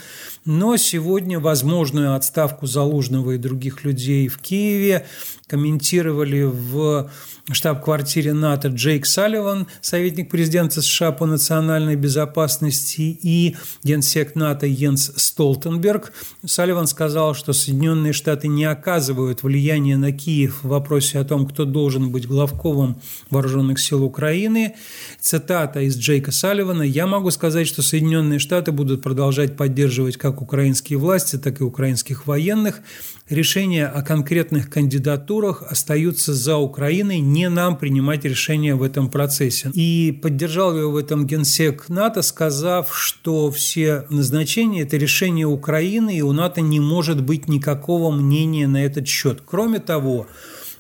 но 0.49 0.79
сегодня 0.79 1.39
возможную 1.39 2.15
отставку 2.15 2.67
Залужного 2.67 3.33
и 3.33 3.37
других 3.37 3.85
людей 3.85 4.29
в 4.29 4.39
Киеве 4.39 5.05
комментировали 5.47 6.43
в 6.43 7.11
штаб-квартире 7.55 8.33
НАТО 8.33 8.69
Джейк 8.69 9.07
Салливан, 9.07 9.67
советник 9.81 10.31
президента 10.31 10.83
США 10.83 11.13
по 11.13 11.27
национальной 11.27 11.97
безопасности, 11.97 13.19
и 13.23 13.57
генсек 13.83 14.35
НАТО 14.35 14.67
Йенс 14.67 15.13
Столтенберг. 15.17 16.13
Салливан 16.45 16.87
сказал, 16.87 17.35
что 17.35 17.53
Соединенные 17.53 18.13
Штаты 18.13 18.49
не 18.49 18.65
оказывают 18.65 19.43
влияния 19.43 19.97
на 19.97 20.13
Киев 20.13 20.63
в 20.63 20.69
вопросе 20.69 21.19
о 21.19 21.25
том, 21.25 21.47
кто 21.47 21.65
должен 21.65 22.11
быть 22.11 22.27
главковым 22.27 23.01
вооруженных 23.31 23.79
сил 23.79 24.05
Украины. 24.05 24.75
Цитата 25.21 25.81
из 25.81 25.97
Джейка 25.97 26.33
Салливана. 26.33 26.83
«Я 26.83 27.07
могу 27.07 27.31
сказать, 27.31 27.67
что 27.67 27.83
Соединенные 27.83 28.39
Штаты 28.39 28.73
будут 28.73 29.03
продолжать 29.03 29.57
поддерживать 29.57 30.17
как 30.17 30.38
украинские 30.43 30.99
власти, 30.99 31.37
так 31.37 31.61
и 31.61 31.65
украинских 31.65 32.27
военных. 32.27 32.81
Решения 33.29 33.87
о 33.87 34.03
конкретных 34.03 34.71
кандидатурах 34.71 35.63
остаются 35.63 36.33
за 36.33 36.57
Украиной, 36.57 37.21
не 37.21 37.49
нам 37.49 37.77
принимать 37.77 38.25
решения 38.25 38.75
в 38.75 38.83
этом 38.83 39.11
процессе. 39.11 39.71
И 39.75 40.19
поддержал 40.23 40.77
его 40.77 40.93
в 40.93 40.97
этом 40.97 41.27
генсек 41.27 41.89
НАТО, 41.89 42.23
сказав, 42.23 42.97
что 42.97 43.51
все 43.51 44.07
назначения– 44.09 44.83
это 44.83 44.97
решение 44.97 45.47
Украины, 45.47 46.17
и 46.17 46.23
у 46.23 46.33
НАТО 46.33 46.61
не 46.61 46.81
может 46.81 47.23
быть 47.23 47.49
никакого 47.49 48.11
мнения 48.11 48.67
на 48.67 48.85
этот 48.85 49.07
счет. 49.07 49.43
Кроме 49.45 49.79
того, 49.79 50.27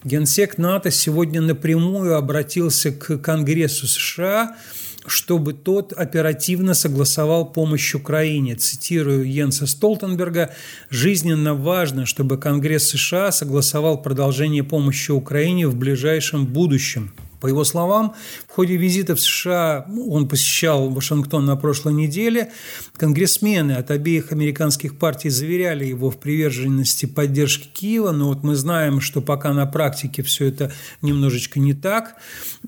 Генсек 0.05 0.59
НАТО 0.59 0.91
сегодня 0.91 1.41
напрямую 1.41 2.17
обратился 2.17 2.93
к 2.93 3.19
Конгрессу 3.19 3.87
США 3.87 4.57
чтобы 5.11 5.53
тот 5.53 5.93
оперативно 5.93 6.75
согласовал 6.75 7.53
помощь 7.53 7.95
Украине. 7.95 8.55
Цитирую 8.55 9.25
Йенса 9.25 9.67
Столтенберга, 9.67 10.55
«Жизненно 10.91 11.55
важно, 11.55 12.07
чтобы 12.07 12.39
Конгресс 12.39 12.89
США 12.91 13.33
согласовал 13.33 14.03
продолжение 14.03 14.65
помощи 14.65 15.11
Украине 15.11 15.67
в 15.67 15.77
ближайшем 15.77 16.47
будущем». 16.47 17.13
По 17.41 17.47
его 17.47 17.63
словам, 17.63 18.15
ходе 18.59 18.77
визита 18.77 19.15
в 19.15 19.21
США, 19.21 19.87
он 20.09 20.27
посещал 20.27 20.91
Вашингтон 20.91 21.45
на 21.45 21.55
прошлой 21.55 21.95
неделе, 21.95 22.51
конгрессмены 22.97 23.75
от 23.75 23.93
обеих 23.93 24.33
американских 24.33 24.99
партий 24.99 25.31
заверяли 25.31 25.85
его 25.85 26.11
в 26.11 26.19
приверженности 26.19 27.07
поддержки 27.07 27.69
Киева, 27.73 28.11
но 28.11 28.27
вот 28.27 28.43
мы 28.43 28.57
знаем, 28.57 29.01
что 29.01 29.21
пока 29.21 29.53
на 29.53 29.65
практике 29.67 30.25
все 30.25 30.47
это 30.47 30.73
немножечко 31.03 31.61
не 31.61 31.73
так. 31.73 32.17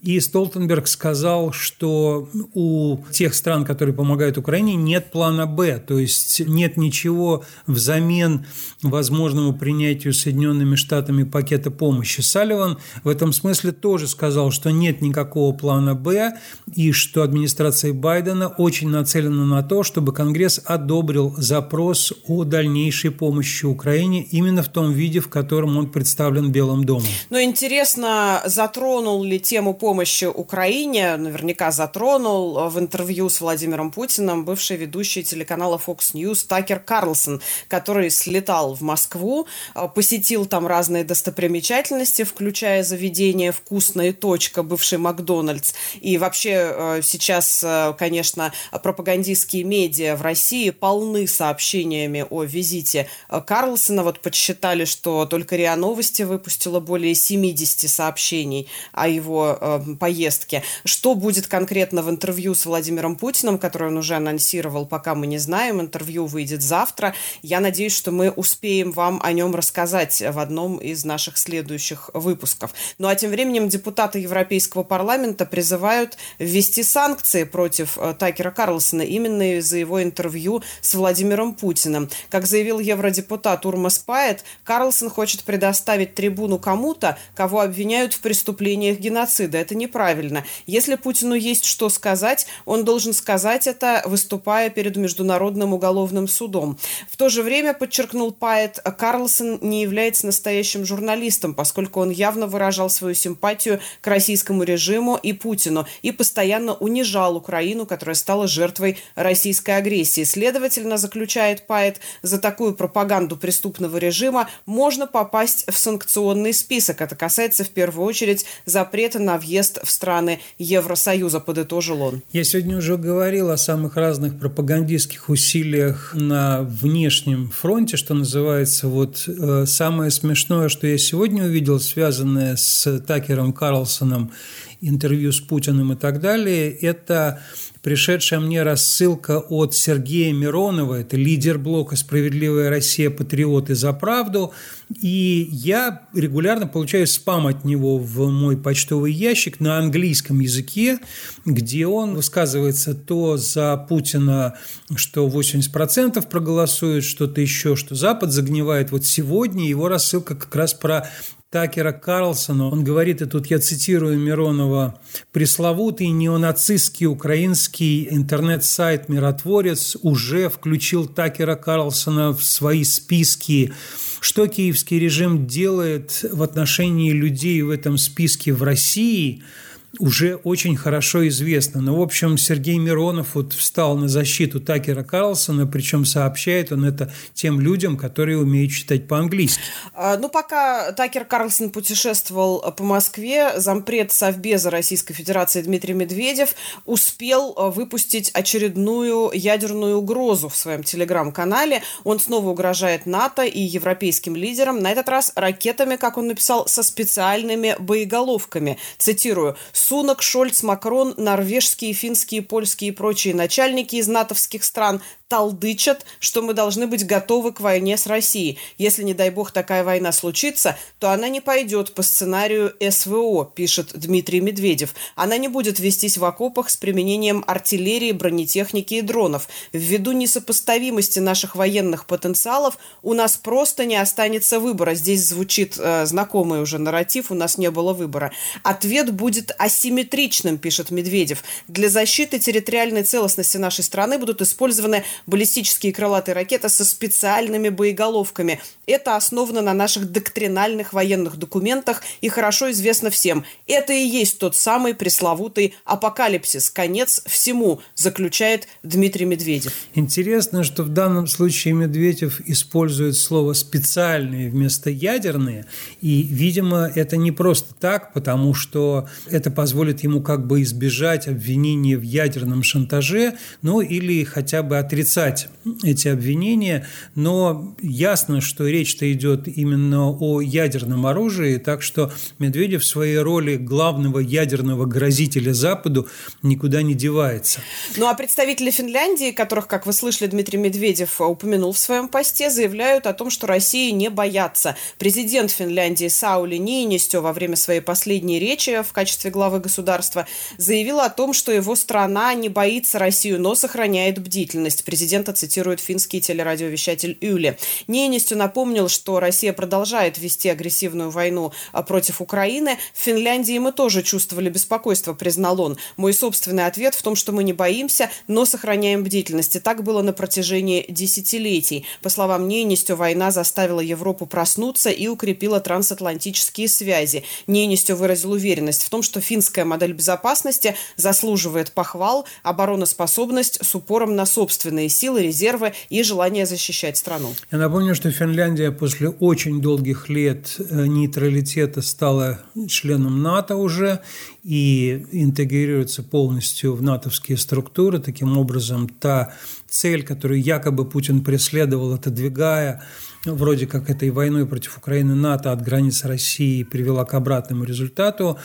И 0.00 0.20
Столтенберг 0.20 0.86
сказал, 0.86 1.50
что 1.50 2.28
у 2.54 2.98
тех 3.10 3.34
стран, 3.34 3.64
которые 3.64 3.92
помогают 3.92 4.38
Украине, 4.38 4.76
нет 4.76 5.10
плана 5.10 5.48
«Б», 5.48 5.82
то 5.84 5.98
есть 5.98 6.40
нет 6.46 6.76
ничего 6.76 7.44
взамен 7.66 8.46
возможному 8.80 9.54
принятию 9.54 10.14
Соединенными 10.14 10.76
Штатами 10.76 11.24
пакета 11.24 11.72
помощи. 11.72 12.20
Салливан 12.20 12.78
в 13.02 13.08
этом 13.08 13.32
смысле 13.32 13.72
тоже 13.72 14.06
сказал, 14.06 14.52
что 14.52 14.70
нет 14.70 15.02
никакого 15.02 15.52
плана 15.52 15.79
«Б» 15.80 16.38
и 16.74 16.92
что 16.92 17.22
администрация 17.22 17.92
Байдена 17.92 18.48
очень 18.48 18.88
нацелена 18.88 19.44
на 19.44 19.62
то, 19.62 19.82
чтобы 19.82 20.12
Конгресс 20.12 20.60
одобрил 20.64 21.34
запрос 21.36 22.12
о 22.26 22.44
дальнейшей 22.44 23.10
помощи 23.10 23.64
Украине 23.64 24.22
именно 24.22 24.62
в 24.62 24.68
том 24.68 24.92
виде, 24.92 25.20
в 25.20 25.28
котором 25.28 25.76
он 25.76 25.90
представлен 25.90 26.52
Белым 26.52 26.84
домом. 26.84 27.06
Но 27.30 27.40
интересно, 27.40 28.42
затронул 28.44 29.24
ли 29.24 29.40
тему 29.40 29.74
помощи 29.74 30.24
Украине, 30.24 31.16
наверняка 31.16 31.70
затронул 31.70 32.68
в 32.68 32.78
интервью 32.78 33.28
с 33.28 33.40
Владимиром 33.40 33.90
Путиным 33.90 34.44
бывший 34.44 34.76
ведущий 34.76 35.22
телеканала 35.22 35.80
Fox 35.84 36.14
News 36.14 36.46
Такер 36.46 36.78
Карлсон, 36.80 37.40
который 37.68 38.10
слетал 38.10 38.74
в 38.74 38.82
Москву, 38.82 39.46
посетил 39.94 40.46
там 40.46 40.66
разные 40.66 41.04
достопримечательности, 41.04 42.24
включая 42.24 42.82
заведение 42.82 43.52
«Вкусная 43.52 44.12
точка», 44.12 44.62
бывший 44.62 44.98
Макдональдс. 44.98 45.69
И 46.00 46.18
вообще 46.18 46.50
э, 46.74 47.00
сейчас, 47.02 47.62
э, 47.64 47.94
конечно, 47.98 48.52
пропагандистские 48.82 49.64
медиа 49.64 50.16
в 50.16 50.22
России 50.22 50.70
полны 50.70 51.26
сообщениями 51.26 52.26
о 52.28 52.44
визите 52.44 53.08
э, 53.28 53.40
Карлсона. 53.40 54.02
Вот 54.02 54.20
подсчитали, 54.20 54.84
что 54.84 55.26
только 55.26 55.56
РИА 55.56 55.76
Новости 55.76 56.22
выпустила 56.22 56.80
более 56.80 57.14
70 57.14 57.88
сообщений 57.88 58.68
о 58.92 59.08
его 59.08 59.56
э, 59.60 59.80
поездке. 59.98 60.62
Что 60.84 61.14
будет 61.14 61.46
конкретно 61.46 62.02
в 62.02 62.10
интервью 62.10 62.54
с 62.54 62.66
Владимиром 62.66 63.16
Путиным, 63.16 63.58
которое 63.58 63.86
он 63.86 63.96
уже 63.96 64.14
анонсировал, 64.14 64.86
пока 64.86 65.14
мы 65.14 65.26
не 65.26 65.38
знаем. 65.38 65.80
Интервью 65.80 66.26
выйдет 66.26 66.62
завтра. 66.62 67.14
Я 67.42 67.60
надеюсь, 67.60 67.96
что 67.96 68.10
мы 68.10 68.30
успеем 68.30 68.92
вам 68.92 69.20
о 69.22 69.32
нем 69.32 69.54
рассказать 69.54 70.22
в 70.22 70.38
одном 70.38 70.78
из 70.78 71.04
наших 71.04 71.38
следующих 71.38 72.10
выпусков. 72.14 72.72
Ну 72.98 73.08
а 73.08 73.14
тем 73.14 73.30
временем 73.30 73.68
депутаты 73.68 74.18
Европейского 74.18 74.82
парламента 74.82 75.46
призывают 75.50 76.16
ввести 76.38 76.82
санкции 76.82 77.44
против 77.44 77.98
э, 77.98 78.14
Такера 78.18 78.50
Карлсона 78.50 79.02
именно 79.02 79.58
из-за 79.58 79.78
его 79.78 80.02
интервью 80.02 80.62
с 80.80 80.94
Владимиром 80.94 81.54
Путиным. 81.54 82.08
Как 82.30 82.46
заявил 82.46 82.78
евродепутат 82.78 83.66
Урмас 83.66 83.98
Пает, 83.98 84.44
Карлсон 84.64 85.10
хочет 85.10 85.44
предоставить 85.44 86.14
трибуну 86.14 86.58
кому-то, 86.58 87.18
кого 87.34 87.60
обвиняют 87.60 88.14
в 88.14 88.20
преступлениях 88.20 88.98
геноцида. 88.98 89.58
Это 89.58 89.74
неправильно. 89.74 90.44
Если 90.66 90.94
Путину 90.94 91.34
есть 91.34 91.64
что 91.64 91.88
сказать, 91.88 92.46
он 92.64 92.84
должен 92.84 93.12
сказать 93.12 93.66
это, 93.66 94.02
выступая 94.06 94.70
перед 94.70 94.96
Международным 94.96 95.74
уголовным 95.74 96.28
судом. 96.28 96.78
В 97.08 97.16
то 97.16 97.28
же 97.28 97.42
время, 97.42 97.74
подчеркнул 97.74 98.32
Пает, 98.32 98.78
Карлсон 98.98 99.58
не 99.60 99.82
является 99.82 100.26
настоящим 100.26 100.84
журналистом, 100.84 101.54
поскольку 101.54 102.00
он 102.00 102.10
явно 102.10 102.46
выражал 102.46 102.90
свою 102.90 103.14
симпатию 103.14 103.80
к 104.00 104.06
российскому 104.06 104.62
режиму 104.62 105.16
и 105.16 105.32
Путину 105.40 105.86
и 106.02 106.12
постоянно 106.12 106.74
унижал 106.74 107.36
Украину, 107.36 107.86
которая 107.86 108.14
стала 108.14 108.46
жертвой 108.46 108.98
российской 109.14 109.76
агрессии. 109.76 110.24
Следовательно, 110.24 110.96
заключает 110.96 111.66
Пает, 111.66 112.00
за 112.22 112.38
такую 112.38 112.74
пропаганду 112.74 113.36
преступного 113.36 113.96
режима 113.96 114.48
можно 114.66 115.06
попасть 115.06 115.64
в 115.70 115.76
санкционный 115.76 116.52
список. 116.52 117.00
Это 117.00 117.16
касается 117.16 117.64
в 117.64 117.70
первую 117.70 118.06
очередь 118.06 118.44
запрета 118.66 119.18
на 119.18 119.38
въезд 119.38 119.80
в 119.82 119.90
страны 119.90 120.40
Евросоюза, 120.58 121.40
подытожил 121.40 122.02
он. 122.02 122.22
Я 122.32 122.44
сегодня 122.44 122.76
уже 122.76 122.96
говорил 122.96 123.50
о 123.50 123.56
самых 123.56 123.96
разных 123.96 124.38
пропагандистских 124.38 125.28
усилиях 125.28 126.14
на 126.14 126.62
внешнем 126.62 127.50
фронте, 127.50 127.96
что 127.96 128.14
называется. 128.14 128.88
Вот 128.88 129.24
э, 129.26 129.64
самое 129.66 130.10
смешное, 130.10 130.68
что 130.68 130.86
я 130.86 130.98
сегодня 130.98 131.44
увидел, 131.44 131.80
связанное 131.80 132.56
с 132.56 133.00
Такером 133.00 133.52
Карлсоном, 133.52 134.32
интервью 134.80 135.32
с 135.32 135.40
Путиным 135.40 135.92
и 135.92 135.96
так 135.96 136.20
далее, 136.20 136.70
это 136.70 137.40
пришедшая 137.82 138.40
мне 138.40 138.62
рассылка 138.62 139.38
от 139.38 139.74
Сергея 139.74 140.32
Миронова, 140.32 141.00
это 141.00 141.16
лидер 141.16 141.58
блока 141.58 141.96
«Справедливая 141.96 142.70
Россия. 142.70 143.10
Патриоты 143.10 143.74
за 143.74 143.92
правду», 143.92 144.52
и 145.00 145.48
я 145.50 146.02
регулярно 146.14 146.66
получаю 146.66 147.06
спам 147.06 147.46
от 147.46 147.64
него 147.64 147.98
в 147.98 148.30
мой 148.30 148.56
почтовый 148.56 149.12
ящик 149.12 149.60
на 149.60 149.78
английском 149.78 150.40
языке, 150.40 150.98
где 151.44 151.86
он 151.86 152.14
высказывается 152.14 152.94
то 152.94 153.36
за 153.36 153.76
Путина, 153.76 154.56
что 154.94 155.28
80% 155.28 156.28
проголосуют, 156.28 157.04
что-то 157.04 157.40
еще, 157.40 157.76
что 157.76 157.94
Запад 157.94 158.32
загнивает. 158.32 158.90
Вот 158.90 159.04
сегодня 159.04 159.68
его 159.68 159.88
рассылка 159.88 160.34
как 160.34 160.54
раз 160.54 160.74
про 160.74 161.08
Такера 161.50 161.90
Карлсона. 161.90 162.68
Он 162.68 162.84
говорит, 162.84 163.22
и 163.22 163.26
тут 163.26 163.48
я 163.48 163.58
цитирую 163.58 164.20
Миронова, 164.20 165.00
«Пресловутый 165.32 166.06
неонацистский 166.08 167.06
украинский 167.06 168.06
интернет-сайт 168.08 169.08
«Миротворец» 169.08 169.96
уже 170.02 170.48
включил 170.48 171.06
Такера 171.06 171.56
Карлсона 171.56 172.32
в 172.32 172.44
свои 172.44 172.84
списки. 172.84 173.72
Что 174.20 174.46
киевский 174.46 175.00
режим 175.00 175.48
делает 175.48 176.24
в 176.30 176.40
отношении 176.44 177.10
людей 177.10 177.62
в 177.62 177.70
этом 177.70 177.98
списке 177.98 178.52
в 178.52 178.62
России– 178.62 179.42
уже 179.98 180.36
очень 180.36 180.76
хорошо 180.76 181.26
известно. 181.28 181.80
Но, 181.80 181.96
в 181.96 182.02
общем, 182.02 182.38
Сергей 182.38 182.78
Миронов 182.78 183.34
вот 183.34 183.52
встал 183.52 183.96
на 183.96 184.08
защиту 184.08 184.60
Такера 184.60 185.02
Карлсона, 185.02 185.66
причем 185.66 186.04
сообщает 186.04 186.72
он 186.72 186.84
это 186.84 187.12
тем 187.34 187.60
людям, 187.60 187.96
которые 187.96 188.38
умеют 188.38 188.72
читать 188.72 189.08
по-английски. 189.08 189.60
А, 189.94 190.16
ну, 190.16 190.28
пока 190.28 190.92
Такер 190.92 191.24
Карлсон 191.24 191.70
путешествовал 191.70 192.60
по 192.72 192.84
Москве, 192.84 193.58
зампред 193.58 194.12
Совбеза 194.12 194.70
Российской 194.70 195.14
Федерации 195.14 195.62
Дмитрий 195.62 195.94
Медведев 195.94 196.54
успел 196.84 197.54
а, 197.56 197.70
выпустить 197.70 198.30
очередную 198.30 199.30
ядерную 199.34 199.96
угрозу 199.96 200.48
в 200.48 200.56
своем 200.56 200.84
телеграм-канале. 200.84 201.82
Он 202.04 202.20
снова 202.20 202.50
угрожает 202.50 203.06
НАТО 203.06 203.42
и 203.42 203.60
европейским 203.60 204.36
лидерам, 204.36 204.78
на 204.78 204.92
этот 204.92 205.08
раз 205.08 205.32
ракетами, 205.34 205.96
как 205.96 206.16
он 206.16 206.28
написал, 206.28 206.68
со 206.68 206.82
специальными 206.82 207.74
боеголовками. 207.78 208.78
Цитирую 208.98 209.56
Сунок, 209.80 210.20
Шольц, 210.20 210.62
Макрон, 210.62 211.14
норвежские, 211.16 211.94
финские, 211.94 212.42
польские 212.42 212.90
и 212.90 212.92
прочие 212.92 213.34
начальники 213.34 213.96
из 213.96 214.08
натовских 214.08 214.62
стран 214.62 215.00
толдычат, 215.30 216.04
что 216.18 216.42
мы 216.42 216.54
должны 216.54 216.88
быть 216.88 217.06
готовы 217.06 217.52
к 217.52 217.60
войне 217.60 217.96
с 217.96 218.08
Россией. 218.08 218.58
Если, 218.78 219.04
не 219.04 219.14
дай 219.14 219.30
бог, 219.30 219.52
такая 219.52 219.84
война 219.84 220.10
случится, 220.10 220.76
то 220.98 221.10
она 221.10 221.28
не 221.28 221.40
пойдет 221.40 221.94
по 221.94 222.02
сценарию 222.02 222.74
СВО, 222.90 223.44
пишет 223.44 223.92
Дмитрий 223.94 224.40
Медведев. 224.40 224.92
Она 225.14 225.38
не 225.38 225.46
будет 225.46 225.78
вестись 225.78 226.18
в 226.18 226.24
окопах 226.24 226.68
с 226.68 226.76
применением 226.76 227.44
артиллерии, 227.46 228.10
бронетехники 228.10 228.94
и 228.94 229.02
дронов. 229.02 229.48
Ввиду 229.72 230.10
несопоставимости 230.10 231.20
наших 231.20 231.54
военных 231.54 232.06
потенциалов 232.06 232.76
у 233.02 233.14
нас 233.14 233.36
просто 233.36 233.86
не 233.86 233.96
останется 233.96 234.58
выбора. 234.58 234.94
Здесь 234.94 235.24
звучит 235.28 235.76
э, 235.78 236.06
знакомый 236.06 236.60
уже 236.60 236.78
нарратив, 236.78 237.30
у 237.30 237.34
нас 237.36 237.56
не 237.56 237.70
было 237.70 237.92
выбора. 237.92 238.32
Ответ 238.64 239.12
будет 239.12 239.52
асимметричным, 239.70 240.58
пишет 240.58 240.90
Медведев. 240.90 241.44
Для 241.68 241.88
защиты 241.88 242.38
территориальной 242.40 243.04
целостности 243.04 243.56
нашей 243.56 243.84
страны 243.84 244.18
будут 244.18 244.42
использованы 244.42 245.04
баллистические 245.26 245.92
крылатые 245.92 246.34
ракеты 246.34 246.68
со 246.68 246.84
специальными 246.84 247.68
боеголовками. 247.68 248.60
Это 248.86 249.14
основано 249.14 249.62
на 249.62 249.72
наших 249.72 250.10
доктринальных 250.10 250.92
военных 250.92 251.36
документах 251.36 252.02
и 252.20 252.28
хорошо 252.28 252.72
известно 252.72 253.10
всем. 253.10 253.44
Это 253.68 253.92
и 253.92 254.04
есть 254.04 254.38
тот 254.38 254.56
самый 254.56 254.94
пресловутый 254.94 255.74
апокалипсис, 255.84 256.70
конец 256.70 257.22
всему, 257.26 257.80
заключает 257.94 258.66
Дмитрий 258.82 259.26
Медведев. 259.26 259.72
Интересно, 259.94 260.64
что 260.64 260.82
в 260.82 260.88
данном 260.88 261.28
случае 261.28 261.74
Медведев 261.74 262.40
использует 262.46 263.16
слово 263.16 263.52
«специальные» 263.52 264.50
вместо 264.50 264.90
«ядерные», 264.90 265.66
и, 266.00 266.22
видимо, 266.22 266.90
это 266.92 267.16
не 267.16 267.30
просто 267.30 267.74
так, 267.74 268.12
потому 268.12 268.54
что 268.54 269.08
это 269.30 269.50
позволит 269.60 270.02
ему 270.02 270.22
как 270.22 270.46
бы 270.46 270.62
избежать 270.62 271.28
обвинения 271.28 271.98
в 271.98 272.00
ядерном 272.00 272.62
шантаже, 272.62 273.34
ну 273.60 273.82
или 273.82 274.24
хотя 274.24 274.62
бы 274.62 274.78
отрицать 274.78 275.48
эти 275.82 276.08
обвинения, 276.08 276.86
но 277.14 277.76
ясно, 277.82 278.40
что 278.40 278.66
речь-то 278.66 279.12
идет 279.12 279.48
именно 279.48 280.08
о 280.08 280.40
ядерном 280.40 281.04
оружии, 281.04 281.58
так 281.58 281.82
что 281.82 282.10
Медведев 282.38 282.84
в 282.84 282.86
своей 282.86 283.18
роли 283.18 283.56
главного 283.56 284.18
ядерного 284.20 284.86
грозителя 284.86 285.52
Западу 285.52 286.08
никуда 286.42 286.80
не 286.80 286.94
девается. 286.94 287.60
Ну 287.98 288.06
а 288.06 288.14
представители 288.14 288.70
Финляндии, 288.70 289.30
которых, 289.30 289.66
как 289.66 289.84
вы 289.84 289.92
слышали, 289.92 290.30
Дмитрий 290.30 290.56
Медведев 290.56 291.20
упомянул 291.20 291.72
в 291.72 291.78
своем 291.78 292.08
посте, 292.08 292.48
заявляют 292.48 293.06
о 293.06 293.12
том, 293.12 293.28
что 293.28 293.46
России 293.46 293.90
не 293.90 294.08
боятся. 294.08 294.74
Президент 294.96 295.50
Финляндии 295.50 296.08
Саули 296.08 296.56
Ниинистё 296.56 297.20
во 297.20 297.34
время 297.34 297.56
своей 297.56 297.82
последней 297.82 298.38
речи 298.38 298.82
в 298.82 298.94
качестве 298.94 299.30
главы 299.30 299.49
государства 299.58 300.26
заявил 300.58 301.00
о 301.00 301.08
том, 301.10 301.32
что 301.32 301.52
его 301.52 301.74
страна 301.74 302.34
не 302.34 302.48
боится 302.48 302.98
Россию, 302.98 303.40
но 303.40 303.54
сохраняет 303.54 304.18
бдительность 304.18 304.84
президента 304.84 305.32
цитирует 305.32 305.80
финский 305.80 306.20
телерадиовещатель 306.20 307.16
Юли. 307.20 307.56
Ненестью 307.86 308.36
напомнил, 308.36 308.88
что 308.88 309.20
Россия 309.20 309.52
продолжает 309.52 310.18
вести 310.18 310.48
агрессивную 310.48 311.10
войну 311.10 311.52
а, 311.72 311.82
против 311.82 312.20
Украины. 312.20 312.76
В 312.92 312.98
Финляндии 312.98 313.58
мы 313.58 313.72
тоже 313.72 314.02
чувствовали 314.02 314.50
беспокойство, 314.50 315.14
признал 315.14 315.60
он. 315.60 315.78
Мой 315.96 316.12
собственный 316.12 316.66
ответ 316.66 316.94
в 316.94 317.02
том, 317.02 317.16
что 317.16 317.32
мы 317.32 317.44
не 317.44 317.52
боимся, 317.52 318.10
но 318.26 318.44
сохраняем 318.44 319.04
бдительность. 319.04 319.56
И 319.56 319.60
так 319.60 319.82
было 319.82 320.02
на 320.02 320.12
протяжении 320.12 320.84
десятилетий. 320.88 321.86
По 322.02 322.08
словам 322.08 322.48
Ненестю, 322.48 322.96
война 322.96 323.30
заставила 323.30 323.80
Европу 323.80 324.26
проснуться 324.26 324.90
и 324.90 325.06
укрепила 325.08 325.60
трансатлантические 325.60 326.68
связи. 326.68 327.24
Ненестю 327.46 327.96
выразил 327.96 328.32
уверенность 328.32 328.82
в 328.82 328.90
том, 328.90 329.02
что 329.02 329.20
финская 329.40 329.64
модель 329.64 329.94
безопасности 329.94 330.74
заслуживает 330.96 331.72
похвал, 331.72 332.26
обороноспособность 332.42 333.64
с 333.64 333.74
упором 333.74 334.14
на 334.14 334.26
собственные 334.26 334.90
силы, 334.90 335.22
резервы 335.22 335.72
и 335.88 336.02
желание 336.02 336.44
защищать 336.44 336.98
страну. 336.98 337.32
Я 337.50 337.56
напомню, 337.56 337.94
что 337.94 338.10
Финляндия 338.10 338.70
после 338.70 339.08
очень 339.08 339.62
долгих 339.62 340.10
лет 340.10 340.56
э, 340.58 340.86
нейтралитета 340.86 341.80
стала 341.80 342.40
членом 342.68 343.22
НАТО 343.22 343.56
уже 343.56 344.00
и 344.44 345.06
интегрируется 345.10 346.02
полностью 346.02 346.74
в 346.74 346.82
натовские 346.82 347.38
структуры. 347.38 347.98
Таким 347.98 348.36
образом, 348.36 348.90
та 348.90 349.32
цель, 349.70 350.02
которую 350.02 350.42
якобы 350.42 350.84
Путин 350.84 351.24
преследовал, 351.24 351.94
отодвигая 351.94 352.82
вроде 353.24 353.66
как 353.66 353.90
этой 353.90 354.10
войной 354.10 354.46
против 354.46 354.78
Украины 354.78 355.14
НАТО 355.14 355.52
от 355.52 355.62
границ 355.62 356.04
России 356.04 356.62
привела 356.62 357.04
к 357.04 357.14
обратному 357.14 357.64
результату. 357.64 358.38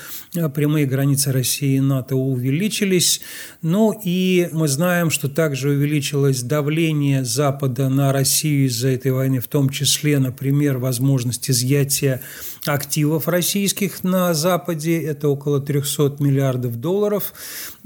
Прямые 0.53 0.85
границы 0.85 1.31
России 1.31 1.77
и 1.77 1.79
НАТО 1.79 2.15
увеличились. 2.15 3.21
Ну 3.61 3.97
и 4.03 4.49
мы 4.51 4.67
знаем, 4.67 5.09
что 5.11 5.29
также 5.29 5.69
увеличилось 5.69 6.41
давление 6.41 7.23
Запада 7.23 7.87
на 7.89 8.11
Россию 8.11 8.65
из-за 8.67 8.89
этой 8.89 9.11
войны, 9.11 9.39
в 9.39 9.47
том 9.47 9.69
числе, 9.69 10.19
например, 10.19 10.77
возможность 10.77 11.49
изъятия 11.49 12.21
активов 12.65 13.27
российских 13.27 14.03
на 14.03 14.33
Западе. 14.33 15.01
Это 15.01 15.29
около 15.29 15.61
300 15.61 16.17
миллиардов 16.19 16.75
долларов. 16.81 17.33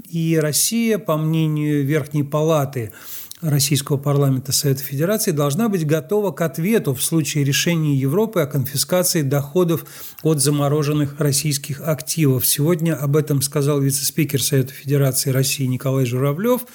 И 0.08 0.36
Россия, 0.40 0.98
по 0.98 1.16
мнению 1.16 1.84
Верхней 1.84 2.24
Палаты, 2.24 2.90
Российского 3.42 3.96
парламента 3.96 4.52
Совета 4.52 4.82
Федерации 4.82 5.30
должна 5.30 5.70
быть 5.70 5.86
готова 5.86 6.30
к 6.30 6.42
ответу 6.42 6.94
в 6.94 7.02
случае 7.02 7.42
решения 7.42 7.96
Европы 7.96 8.40
о 8.40 8.46
конфискации 8.46 9.22
доходов 9.22 9.86
от 10.22 10.40
замороженных 10.40 11.18
российских 11.18 11.80
активов. 11.80 12.46
Сегодня 12.46 12.94
об 12.94 13.16
этом 13.16 13.40
сказал 13.40 13.80
вице-спикер 13.80 14.42
Совета 14.42 14.74
Федерации 14.74 15.30
России 15.30 15.64
Николай 15.64 16.04
Журавлев. 16.04 16.66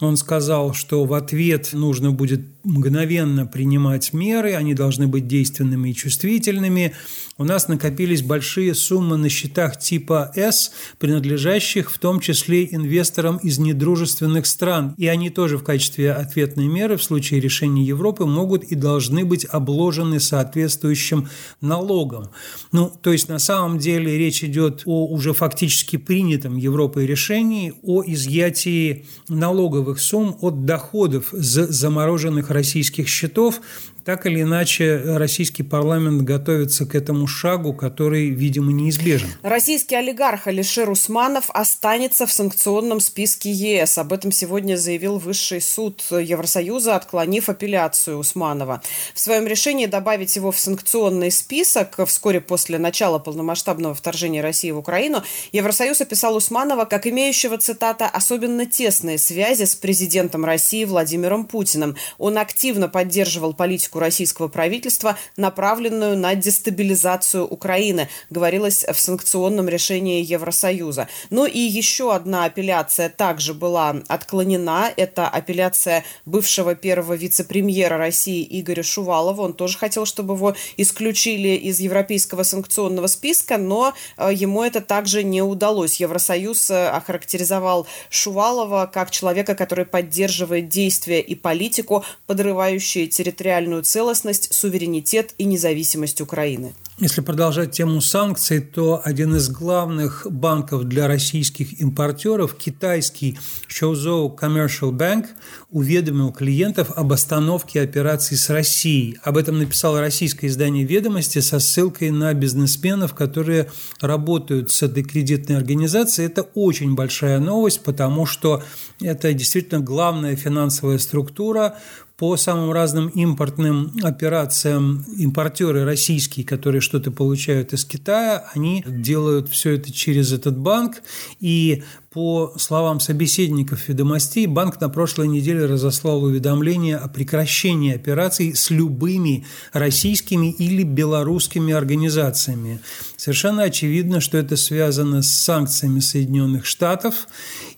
Он 0.00 0.18
сказал, 0.18 0.74
что 0.74 1.04
в 1.04 1.14
ответ 1.14 1.70
нужно 1.72 2.10
будет 2.10 2.42
мгновенно 2.64 3.46
принимать 3.46 4.12
меры, 4.12 4.54
они 4.54 4.74
должны 4.74 5.06
быть 5.06 5.26
действенными 5.26 5.90
и 5.90 5.94
чувствительными. 5.94 6.94
У 7.38 7.44
нас 7.44 7.68
накопились 7.68 8.22
большие 8.22 8.74
суммы 8.74 9.16
на 9.16 9.28
счетах 9.30 9.78
типа 9.78 10.30
S, 10.36 10.72
принадлежащих 10.98 11.90
в 11.90 11.98
том 11.98 12.20
числе 12.20 12.66
инвесторам 12.66 13.38
из 13.38 13.58
недружественных 13.58 14.46
стран, 14.46 14.94
и 14.98 15.06
они 15.06 15.30
тоже 15.30 15.56
в 15.56 15.64
качестве 15.64 16.12
ответной 16.12 16.66
меры 16.66 16.96
в 16.96 17.02
случае 17.02 17.40
решения 17.40 17.82
Европы 17.82 18.26
могут 18.26 18.64
и 18.64 18.74
должны 18.74 19.24
быть 19.24 19.46
обложены 19.46 20.20
соответствующим 20.20 21.28
налогом. 21.62 22.28
Ну, 22.72 22.92
то 23.00 23.10
есть 23.12 23.28
на 23.28 23.38
самом 23.38 23.78
деле 23.78 24.18
речь 24.18 24.44
идет 24.44 24.82
о 24.84 25.06
уже 25.06 25.32
фактически 25.32 25.96
принятом 25.96 26.56
Европой 26.56 27.06
решении 27.06 27.72
о 27.82 28.02
изъятии 28.04 29.06
налоговых 29.28 29.98
сумм 29.98 30.36
от 30.40 30.66
доходов 30.66 31.28
с 31.32 31.66
замороженных 31.68 32.49
российских 32.50 33.08
счетов 33.08 33.60
так 34.04 34.26
или 34.26 34.42
иначе, 34.42 35.02
российский 35.16 35.62
парламент 35.62 36.22
готовится 36.22 36.86
к 36.86 36.94
этому 36.94 37.26
шагу, 37.26 37.72
который, 37.72 38.30
видимо, 38.30 38.72
неизбежен. 38.72 39.28
Российский 39.42 39.94
олигарх 39.94 40.46
Алишер 40.46 40.90
Усманов 40.90 41.50
останется 41.50 42.26
в 42.26 42.32
санкционном 42.32 43.00
списке 43.00 43.50
ЕС. 43.50 43.98
Об 43.98 44.12
этом 44.12 44.32
сегодня 44.32 44.76
заявил 44.76 45.18
Высший 45.18 45.60
суд 45.60 46.02
Евросоюза, 46.10 46.96
отклонив 46.96 47.48
апелляцию 47.48 48.18
Усманова. 48.18 48.82
В 49.14 49.20
своем 49.20 49.46
решении 49.46 49.86
добавить 49.86 50.36
его 50.36 50.52
в 50.52 50.58
санкционный 50.58 51.30
список 51.30 51.98
вскоре 52.06 52.40
после 52.40 52.78
начала 52.78 53.18
полномасштабного 53.18 53.94
вторжения 53.94 54.40
России 54.42 54.70
в 54.70 54.78
Украину 54.78 55.22
Евросоюз 55.52 56.00
описал 56.00 56.36
Усманова 56.36 56.84
как 56.84 57.06
имеющего, 57.06 57.58
цитата, 57.58 58.06
«особенно 58.06 58.66
тесные 58.66 59.18
связи 59.18 59.64
с 59.64 59.74
президентом 59.74 60.44
России 60.44 60.84
Владимиром 60.84 61.44
Путиным. 61.44 61.96
Он 62.18 62.38
активно 62.38 62.88
поддерживал 62.88 63.52
политику 63.52 63.89
политику 63.90 63.98
российского 63.98 64.48
правительства, 64.48 65.16
направленную 65.36 66.16
на 66.16 66.34
дестабилизацию 66.34 67.46
Украины, 67.46 68.08
говорилось 68.30 68.84
в 68.84 68.98
санкционном 68.98 69.68
решении 69.68 70.24
Евросоюза. 70.24 71.08
Ну 71.30 71.46
и 71.46 71.58
еще 71.58 72.14
одна 72.14 72.44
апелляция 72.44 73.08
также 73.08 73.54
была 73.54 74.02
отклонена. 74.08 74.90
Это 74.96 75.28
апелляция 75.28 76.04
бывшего 76.24 76.74
первого 76.74 77.14
вице-премьера 77.14 77.98
России 77.98 78.46
Игоря 78.60 78.82
Шувалова. 78.82 79.42
Он 79.42 79.52
тоже 79.52 79.78
хотел, 79.78 80.06
чтобы 80.06 80.34
его 80.34 80.54
исключили 80.78 81.56
из 81.56 81.80
европейского 81.80 82.44
санкционного 82.44 83.08
списка, 83.08 83.58
но 83.58 83.92
э, 84.16 84.30
ему 84.32 84.62
это 84.62 84.80
также 84.80 85.24
не 85.24 85.42
удалось. 85.42 86.00
Евросоюз 86.00 86.70
э, 86.70 86.88
охарактеризовал 86.88 87.86
Шувалова 88.10 88.90
как 88.92 89.10
человека, 89.10 89.54
который 89.54 89.84
поддерживает 89.84 90.68
действия 90.68 91.20
и 91.20 91.34
политику, 91.34 92.04
подрывающие 92.26 93.06
территориальную 93.06 93.79
территориальную 93.80 93.84
целостность, 93.84 94.54
суверенитет 94.54 95.34
и 95.38 95.44
независимость 95.44 96.20
Украины. 96.20 96.72
Если 96.98 97.22
продолжать 97.22 97.72
тему 97.72 98.00
санкций, 98.02 98.60
то 98.60 99.00
один 99.02 99.34
из 99.36 99.48
главных 99.48 100.26
банков 100.30 100.84
для 100.84 101.08
российских 101.08 101.80
импортеров, 101.80 102.54
китайский 102.54 103.38
Shouzo 103.68 104.36
Commercial 104.36 104.92
Bank, 104.92 105.26
уведомил 105.70 106.30
клиентов 106.30 106.90
об 106.96 107.12
остановке 107.12 107.80
операций 107.80 108.36
с 108.36 108.50
Россией. 108.50 109.18
Об 109.22 109.38
этом 109.38 109.58
написало 109.58 110.00
российское 110.00 110.48
издание 110.48 110.84
«Ведомости» 110.84 111.40
со 111.40 111.58
ссылкой 111.58 112.10
на 112.10 112.34
бизнесменов, 112.34 113.14
которые 113.14 113.70
работают 114.00 114.70
с 114.70 114.82
этой 114.82 115.02
кредитной 115.02 115.56
организацией. 115.56 116.26
Это 116.26 116.42
очень 116.54 116.94
большая 116.94 117.38
новость, 117.38 117.82
потому 117.82 118.26
что 118.26 118.62
это 119.00 119.32
действительно 119.32 119.80
главная 119.80 120.36
финансовая 120.36 120.98
структура, 120.98 121.78
по 122.20 122.36
самым 122.36 122.70
разным 122.70 123.08
импортным 123.08 123.92
операциям 124.02 125.06
импортеры 125.16 125.86
российские, 125.86 126.44
которые 126.44 126.82
что-то 126.82 127.10
получают 127.10 127.72
из 127.72 127.86
Китая, 127.86 128.44
они 128.52 128.84
делают 128.86 129.48
все 129.48 129.76
это 129.76 129.90
через 129.90 130.30
этот 130.30 130.58
банк. 130.58 131.02
И 131.40 131.82
по 132.10 132.52
словам 132.58 133.00
собеседников 133.00 133.88
ведомостей, 133.88 134.44
банк 134.44 134.82
на 134.82 134.90
прошлой 134.90 135.28
неделе 135.28 135.64
разослал 135.64 136.22
уведомление 136.22 136.98
о 136.98 137.08
прекращении 137.08 137.94
операций 137.94 138.54
с 138.54 138.68
любыми 138.68 139.46
российскими 139.72 140.50
или 140.50 140.82
белорусскими 140.82 141.72
организациями. 141.72 142.80
Совершенно 143.20 143.64
очевидно, 143.64 144.20
что 144.20 144.38
это 144.38 144.56
связано 144.56 145.20
с 145.20 145.30
санкциями 145.30 146.00
Соединенных 146.00 146.64
Штатов, 146.64 147.28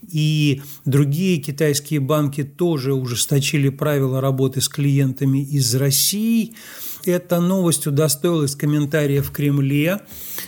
и 0.09 0.63
другие 0.85 1.39
китайские 1.39 1.99
банки 1.99 2.45
тоже 2.45 2.95
ужесточили 2.95 3.69
правила 3.69 4.21
работы 4.21 4.61
с 4.61 4.69
клиентами 4.69 5.43
из 5.43 5.75
России– 5.75 6.55
эта 7.05 7.41
новость 7.41 7.87
удостоилась 7.87 8.55
комментариев 8.55 9.29
в 9.29 9.33
Кремле. 9.33 10.01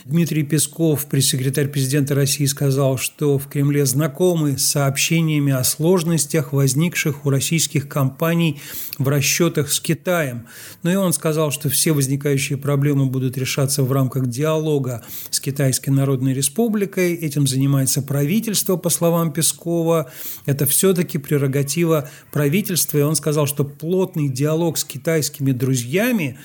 Дмитрий 0.04 0.42
Песков, 0.42 1.06
пресс-секретарь 1.06 1.68
президента 1.68 2.14
России, 2.14 2.44
сказал, 2.44 2.98
что 2.98 3.38
в 3.38 3.48
Кремле 3.48 3.86
знакомы 3.86 4.58
с 4.58 4.66
сообщениями 4.66 5.50
о 5.50 5.64
сложностях, 5.64 6.52
возникших 6.52 7.24
у 7.24 7.30
российских 7.30 7.88
компаний 7.88 8.60
в 8.98 9.08
расчетах 9.08 9.72
с 9.72 9.80
Китаем. 9.80 10.46
Но 10.82 10.92
и 10.92 10.96
он 10.96 11.14
сказал, 11.14 11.50
что 11.52 11.70
все 11.70 11.92
возникающие 11.92 12.58
проблемы 12.58 13.06
будут 13.06 13.38
решаться 13.38 13.82
в 13.82 13.90
рамках 13.92 14.26
диалога 14.26 15.02
с 15.30 15.40
Китайской 15.40 15.88
Народной 15.88 16.34
Республикой. 16.34 17.14
Этим 17.14 17.46
занимается 17.46 18.02
правительство, 18.02 18.76
по 18.76 18.90
словам 18.90 19.32
Пескова. 19.32 20.12
Это 20.44 20.66
все-таки 20.66 21.16
прерогатива 21.16 22.10
правительства. 22.30 22.98
И 22.98 23.02
он 23.02 23.16
сказал, 23.16 23.46
что 23.46 23.64
плотный 23.64 24.28
диалог 24.28 24.76
с 24.76 24.84
китайскими 24.84 25.52
друзьями 25.52 26.36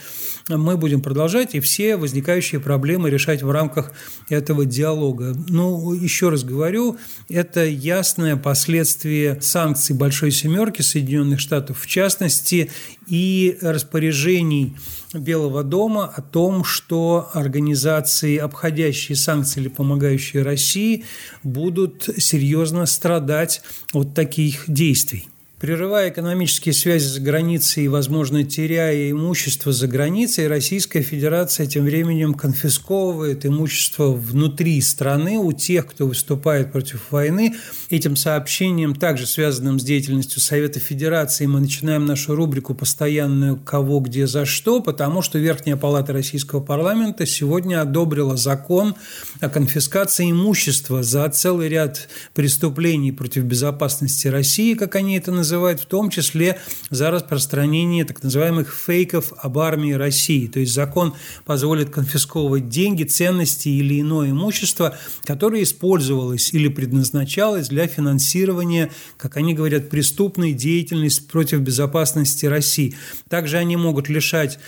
мы 0.47 0.77
будем 0.77 1.01
продолжать 1.01 1.55
и 1.55 1.59
все 1.59 1.95
возникающие 1.95 2.59
проблемы 2.61 3.09
решать 3.09 3.43
в 3.43 3.48
рамках 3.51 3.91
этого 4.29 4.65
диалога. 4.65 5.35
Ну, 5.47 5.93
еще 5.93 6.29
раз 6.29 6.43
говорю, 6.43 6.97
это 7.27 7.65
ясное 7.65 8.35
последствие 8.35 9.41
санкций 9.41 9.95
Большой 9.95 10.31
Семерки 10.31 10.81
Соединенных 10.81 11.39
Штатов, 11.39 11.81
в 11.81 11.87
частности, 11.87 12.71
и 13.07 13.57
распоряжений 13.61 14.75
Белого 15.13 15.63
дома 15.63 16.05
о 16.05 16.21
том, 16.21 16.63
что 16.63 17.29
организации, 17.33 18.37
обходящие 18.37 19.15
санкции 19.15 19.61
или 19.61 19.67
помогающие 19.67 20.43
России, 20.43 21.05
будут 21.41 22.09
серьезно 22.17 22.85
страдать 22.85 23.61
от 23.93 24.13
таких 24.13 24.65
действий. 24.67 25.27
Прерывая 25.59 26.09
экономические 26.09 26.71
связи 26.71 27.05
за 27.05 27.19
границей 27.19 27.83
и, 27.83 27.87
возможно, 27.89 28.45
теряя 28.45 29.11
имущество 29.11 29.73
за 29.73 29.87
границей, 29.87 30.47
Российская 30.47 31.01
Федерация 31.01 31.65
тем 31.65 31.83
временем 31.83 32.33
конфисковывает 32.33 33.45
имущество 33.45 34.13
внутри 34.13 34.79
страны 34.79 35.37
у 35.37 35.51
тех, 35.51 35.85
кто 35.87 36.07
выступает 36.07 36.71
против 36.71 37.11
войны. 37.11 37.57
Этим 37.89 38.15
сообщением, 38.15 38.95
также 38.95 39.27
связанным 39.27 39.81
с 39.81 39.83
деятельностью 39.83 40.39
Совета 40.39 40.79
Федерации, 40.79 41.45
мы 41.45 41.59
начинаем 41.59 42.05
нашу 42.05 42.35
рубрику 42.35 42.73
постоянную 42.73 43.57
«Кого, 43.57 43.99
где, 43.99 44.27
за 44.27 44.45
что», 44.45 44.79
потому 44.79 45.21
что 45.21 45.39
Верхняя 45.39 45.75
Палата 45.75 46.13
Российского 46.13 46.61
парламента 46.61 47.25
сегодня 47.25 47.81
одобрила 47.81 48.37
закон 48.37 48.95
о 49.41 49.49
конфискации 49.49 50.31
имущества 50.31 51.03
за 51.03 51.27
целый 51.27 51.67
ряд 51.67 52.07
преступлений 52.33 53.11
против 53.11 53.43
безопасности 53.43 54.29
России, 54.29 54.73
как 54.73 54.95
они 54.95 55.17
это 55.17 55.33
называют, 55.33 55.48
вызывает 55.49 55.79
в 55.79 55.85
том 55.87 56.11
числе 56.11 56.59
за 56.91 57.09
распространение 57.09 58.05
так 58.05 58.21
называемых 58.21 58.71
фейков 58.73 59.33
об 59.37 59.57
армии 59.57 59.93
России. 59.93 60.47
То 60.47 60.59
есть 60.59 60.73
закон 60.73 61.15
позволит 61.43 61.89
конфисковывать 61.89 62.69
деньги, 62.69 63.03
ценности 63.03 63.69
или 63.69 63.99
иное 63.99 64.29
имущество, 64.29 64.95
которое 65.23 65.63
использовалось 65.63 66.53
или 66.53 66.67
предназначалось 66.67 67.69
для 67.69 67.87
финансирования, 67.87 68.91
как 69.17 69.37
они 69.37 69.55
говорят, 69.55 69.89
преступной 69.89 70.53
деятельности 70.53 71.23
против 71.23 71.61
безопасности 71.61 72.45
России. 72.45 72.95
Также 73.27 73.57
они 73.57 73.75
могут 73.75 74.07
лишать 74.07 74.59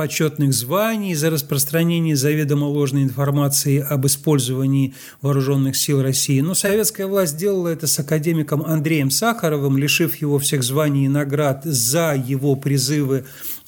почетных 0.00 0.54
званий 0.54 1.14
за 1.14 1.28
распространение 1.28 2.16
заведомо 2.16 2.64
ложной 2.64 3.02
информации 3.02 3.84
об 3.86 4.06
использовании 4.06 4.94
вооруженных 5.20 5.76
сил 5.76 6.00
России. 6.00 6.40
Но 6.40 6.54
советская 6.54 7.06
власть 7.06 7.36
делала 7.36 7.68
это 7.68 7.86
с 7.86 7.98
академиком 7.98 8.62
Андреем 8.62 9.10
Сахаровым, 9.10 9.76
лишив 9.76 10.16
его 10.16 10.38
всех 10.38 10.62
званий 10.62 11.04
и 11.04 11.08
наград 11.08 11.64
за 11.64 12.14
его 12.14 12.56
призывы 12.56 13.26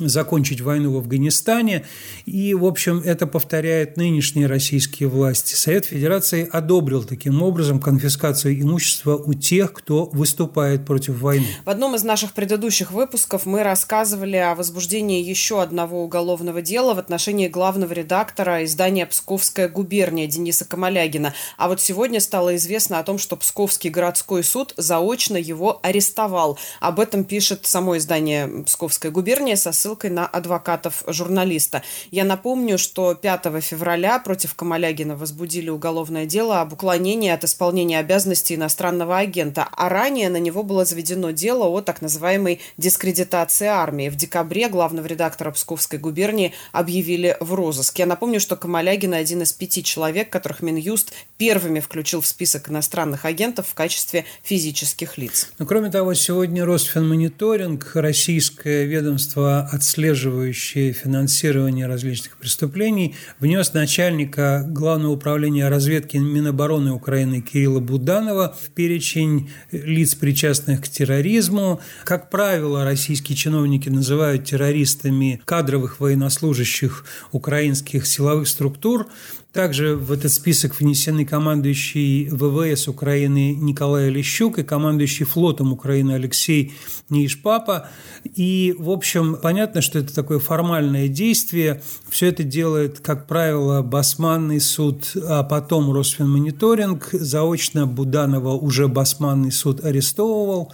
закончить 0.08 0.60
войну 0.60 0.92
в 0.92 0.96
Афганистане. 0.98 1.84
И, 2.26 2.54
в 2.54 2.64
общем, 2.64 3.02
это 3.04 3.26
повторяет 3.26 3.96
нынешние 3.96 4.46
российские 4.46 5.08
власти. 5.08 5.54
Совет 5.54 5.84
Федерации 5.84 6.48
одобрил 6.50 7.04
таким 7.04 7.42
образом 7.42 7.80
конфискацию 7.80 8.60
имущества 8.60 9.16
у 9.16 9.34
тех, 9.34 9.72
кто 9.72 10.06
выступает 10.12 10.84
против 10.84 11.20
войны. 11.20 11.46
В 11.64 11.70
одном 11.70 11.94
из 11.94 12.04
наших 12.04 12.32
предыдущих 12.32 12.92
выпусков 12.92 13.46
мы 13.46 13.62
рассказывали 13.62 14.36
о 14.36 14.54
возбуждении 14.54 15.22
еще 15.22 15.62
одного 15.62 16.04
уголовного 16.04 16.62
дела 16.62 16.94
в 16.94 16.98
отношении 16.98 17.48
главного 17.48 17.92
редактора 17.92 18.64
издания 18.64 19.06
«Псковская 19.06 19.68
губерния» 19.68 20.26
Дениса 20.26 20.64
Камалягина. 20.64 21.34
А 21.56 21.68
вот 21.68 21.80
сегодня 21.80 22.20
стало 22.20 22.56
известно 22.56 22.98
о 22.98 23.04
том, 23.04 23.18
что 23.18 23.36
Псковский 23.36 23.90
городской 23.90 24.42
суд 24.42 24.74
заочно 24.76 25.36
его 25.36 25.80
арестовал. 25.82 26.58
Об 26.80 27.00
этом 27.00 27.24
пишет 27.24 27.66
само 27.66 27.96
издание 27.96 28.64
«Псковская 28.64 29.10
губерния» 29.12 29.56
со 29.56 29.72
ссылкой 29.72 29.91
на 30.10 30.26
адвокатов 30.26 31.04
журналиста. 31.06 31.82
Я 32.10 32.24
напомню, 32.24 32.78
что 32.78 33.14
5 33.14 33.62
февраля 33.62 34.18
против 34.18 34.54
Камалягина 34.54 35.16
возбудили 35.16 35.70
уголовное 35.70 36.26
дело 36.26 36.60
об 36.60 36.72
уклонении 36.72 37.30
от 37.30 37.44
исполнения 37.44 37.98
обязанностей 37.98 38.54
иностранного 38.54 39.18
агента, 39.18 39.68
а 39.70 39.88
ранее 39.88 40.28
на 40.28 40.38
него 40.38 40.62
было 40.62 40.84
заведено 40.84 41.30
дело 41.30 41.64
о 41.66 41.80
так 41.80 42.02
называемой 42.02 42.60
дискредитации 42.76 43.66
армии. 43.66 44.08
В 44.08 44.16
декабре 44.16 44.68
главного 44.68 45.06
редактора 45.06 45.50
Псковской 45.50 45.98
губернии 45.98 46.52
объявили 46.72 47.36
в 47.40 47.54
розыск. 47.54 47.98
Я 47.98 48.06
напомню, 48.06 48.40
что 48.40 48.56
Камалягин 48.56 49.14
один 49.14 49.42
из 49.42 49.52
пяти 49.52 49.84
человек, 49.84 50.30
которых 50.30 50.62
Минюст 50.62 51.12
первыми 51.36 51.80
включил 51.80 52.20
в 52.20 52.26
список 52.26 52.70
иностранных 52.70 53.24
агентов 53.24 53.68
в 53.68 53.74
качестве 53.74 54.24
физических 54.42 55.18
лиц. 55.18 55.50
Но, 55.58 55.66
кроме 55.66 55.90
того, 55.90 56.14
сегодня 56.14 56.64
Росфинмониторинг, 56.64 57.92
российское 57.94 58.84
ведомство, 58.84 59.68
отслеживающее 59.72 60.92
финансирование 60.92 61.86
различных 61.86 62.36
преступлений, 62.36 63.14
внес 63.40 63.72
начальника 63.72 64.66
Главного 64.68 65.12
управления 65.12 65.66
разведки 65.70 66.18
Минобороны 66.18 66.92
Украины 66.92 67.40
Кирилла 67.40 67.80
Буданова 67.80 68.54
в 68.62 68.68
перечень 68.70 69.50
лиц, 69.70 70.14
причастных 70.14 70.82
к 70.82 70.88
терроризму. 70.88 71.80
Как 72.04 72.28
правило, 72.28 72.84
российские 72.84 73.34
чиновники 73.34 73.88
называют 73.88 74.44
террористами 74.44 75.40
кадровых 75.46 76.00
военнослужащих 76.00 77.06
украинских 77.32 78.06
силовых 78.06 78.48
структур, 78.48 79.08
также 79.52 79.96
в 79.96 80.10
этот 80.12 80.32
список 80.32 80.80
внесены 80.80 81.26
командующий 81.26 82.28
ВВС 82.28 82.88
Украины 82.88 83.54
Николай 83.54 84.08
Лещук 84.08 84.58
и 84.58 84.62
командующий 84.62 85.26
флотом 85.26 85.72
Украины 85.72 86.12
Алексей 86.12 86.72
Нишпапа. 87.10 87.90
И, 88.34 88.74
в 88.78 88.90
общем, 88.90 89.36
понятно, 89.36 89.82
что 89.82 89.98
это 89.98 90.14
такое 90.14 90.38
формальное 90.38 91.08
действие. 91.08 91.82
Все 92.08 92.28
это 92.28 92.44
делает, 92.44 93.00
как 93.00 93.26
правило, 93.26 93.82
Басманный 93.82 94.60
суд, 94.60 95.12
а 95.22 95.42
потом 95.42 95.92
Росфинмониторинг. 95.92 97.10
Заочно 97.12 97.86
Буданова 97.86 98.52
уже 98.54 98.88
Басманный 98.88 99.52
суд 99.52 99.84
арестовывал. 99.84 100.72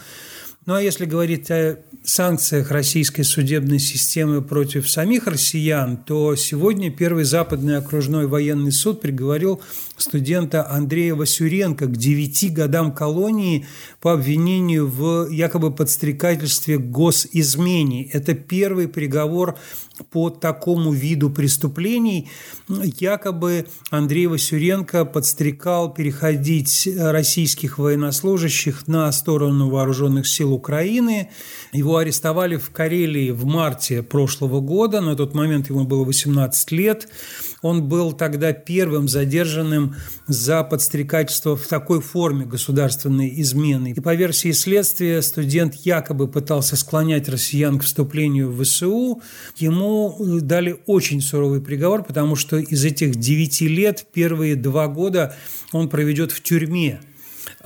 Ну 0.68 0.74
а 0.74 0.82
если 0.82 1.06
говорить 1.06 1.50
о 1.50 1.78
санкциях 2.04 2.70
российской 2.70 3.22
судебной 3.22 3.78
системы 3.78 4.42
против 4.42 4.86
самих 4.90 5.26
россиян, 5.26 5.96
то 5.96 6.36
сегодня 6.36 6.90
Первый 6.90 7.24
западный 7.24 7.78
окружной 7.78 8.26
военный 8.26 8.70
суд 8.70 9.00
приговорил 9.00 9.62
студента 9.96 10.70
Андрея 10.70 11.14
Васюренко 11.14 11.86
к 11.86 11.96
9 11.96 12.52
годам 12.52 12.92
колонии 12.92 13.66
по 14.02 14.12
обвинению 14.12 14.86
в 14.86 15.30
якобы 15.30 15.70
подстрекательстве 15.70 16.76
госизмене. 16.76 18.04
Это 18.04 18.34
первый 18.34 18.88
приговор 18.88 19.58
по 20.10 20.30
такому 20.30 20.92
виду 20.92 21.30
преступлений. 21.30 22.28
Якобы 22.68 23.66
Андрей 23.90 24.26
Васюренко 24.26 25.04
подстрекал 25.04 25.92
переходить 25.92 26.88
российских 26.96 27.78
военнослужащих 27.78 28.86
на 28.88 29.10
сторону 29.12 29.70
вооруженных 29.70 30.26
сил 30.26 30.52
Украины. 30.52 31.30
Его 31.72 31.96
арестовали 31.96 32.56
в 32.56 32.70
Карелии 32.70 33.30
в 33.30 33.44
марте 33.44 34.02
прошлого 34.02 34.60
года. 34.60 35.00
На 35.00 35.16
тот 35.16 35.34
момент 35.34 35.68
ему 35.70 35.84
было 35.84 36.04
18 36.04 36.72
лет. 36.72 37.08
Он 37.62 37.88
был 37.88 38.12
тогда 38.12 38.52
первым 38.52 39.08
задержанным 39.08 39.96
за 40.26 40.62
подстрекательство 40.62 41.56
в 41.56 41.66
такой 41.66 42.00
форме 42.00 42.44
государственной 42.44 43.40
измены. 43.40 43.92
И 43.96 44.00
по 44.00 44.14
версии 44.14 44.52
следствия 44.52 45.22
студент 45.22 45.74
якобы 45.74 46.28
пытался 46.28 46.76
склонять 46.76 47.28
россиян 47.28 47.78
к 47.78 47.84
вступлению 47.84 48.50
в 48.52 48.62
ВСУ. 48.62 49.22
Ему 49.56 49.87
э, 49.88 50.40
дали 50.40 50.76
очень 50.86 51.20
суровый 51.20 51.60
приговор, 51.60 52.02
потому 52.04 52.36
что 52.36 52.58
из 52.58 52.84
этих 52.84 53.16
девяти 53.16 53.68
лет 53.68 54.06
первые 54.12 54.56
два 54.56 54.88
года 54.88 55.34
он 55.72 55.88
проведет 55.88 56.32
в 56.32 56.42
тюрьме 56.42 57.00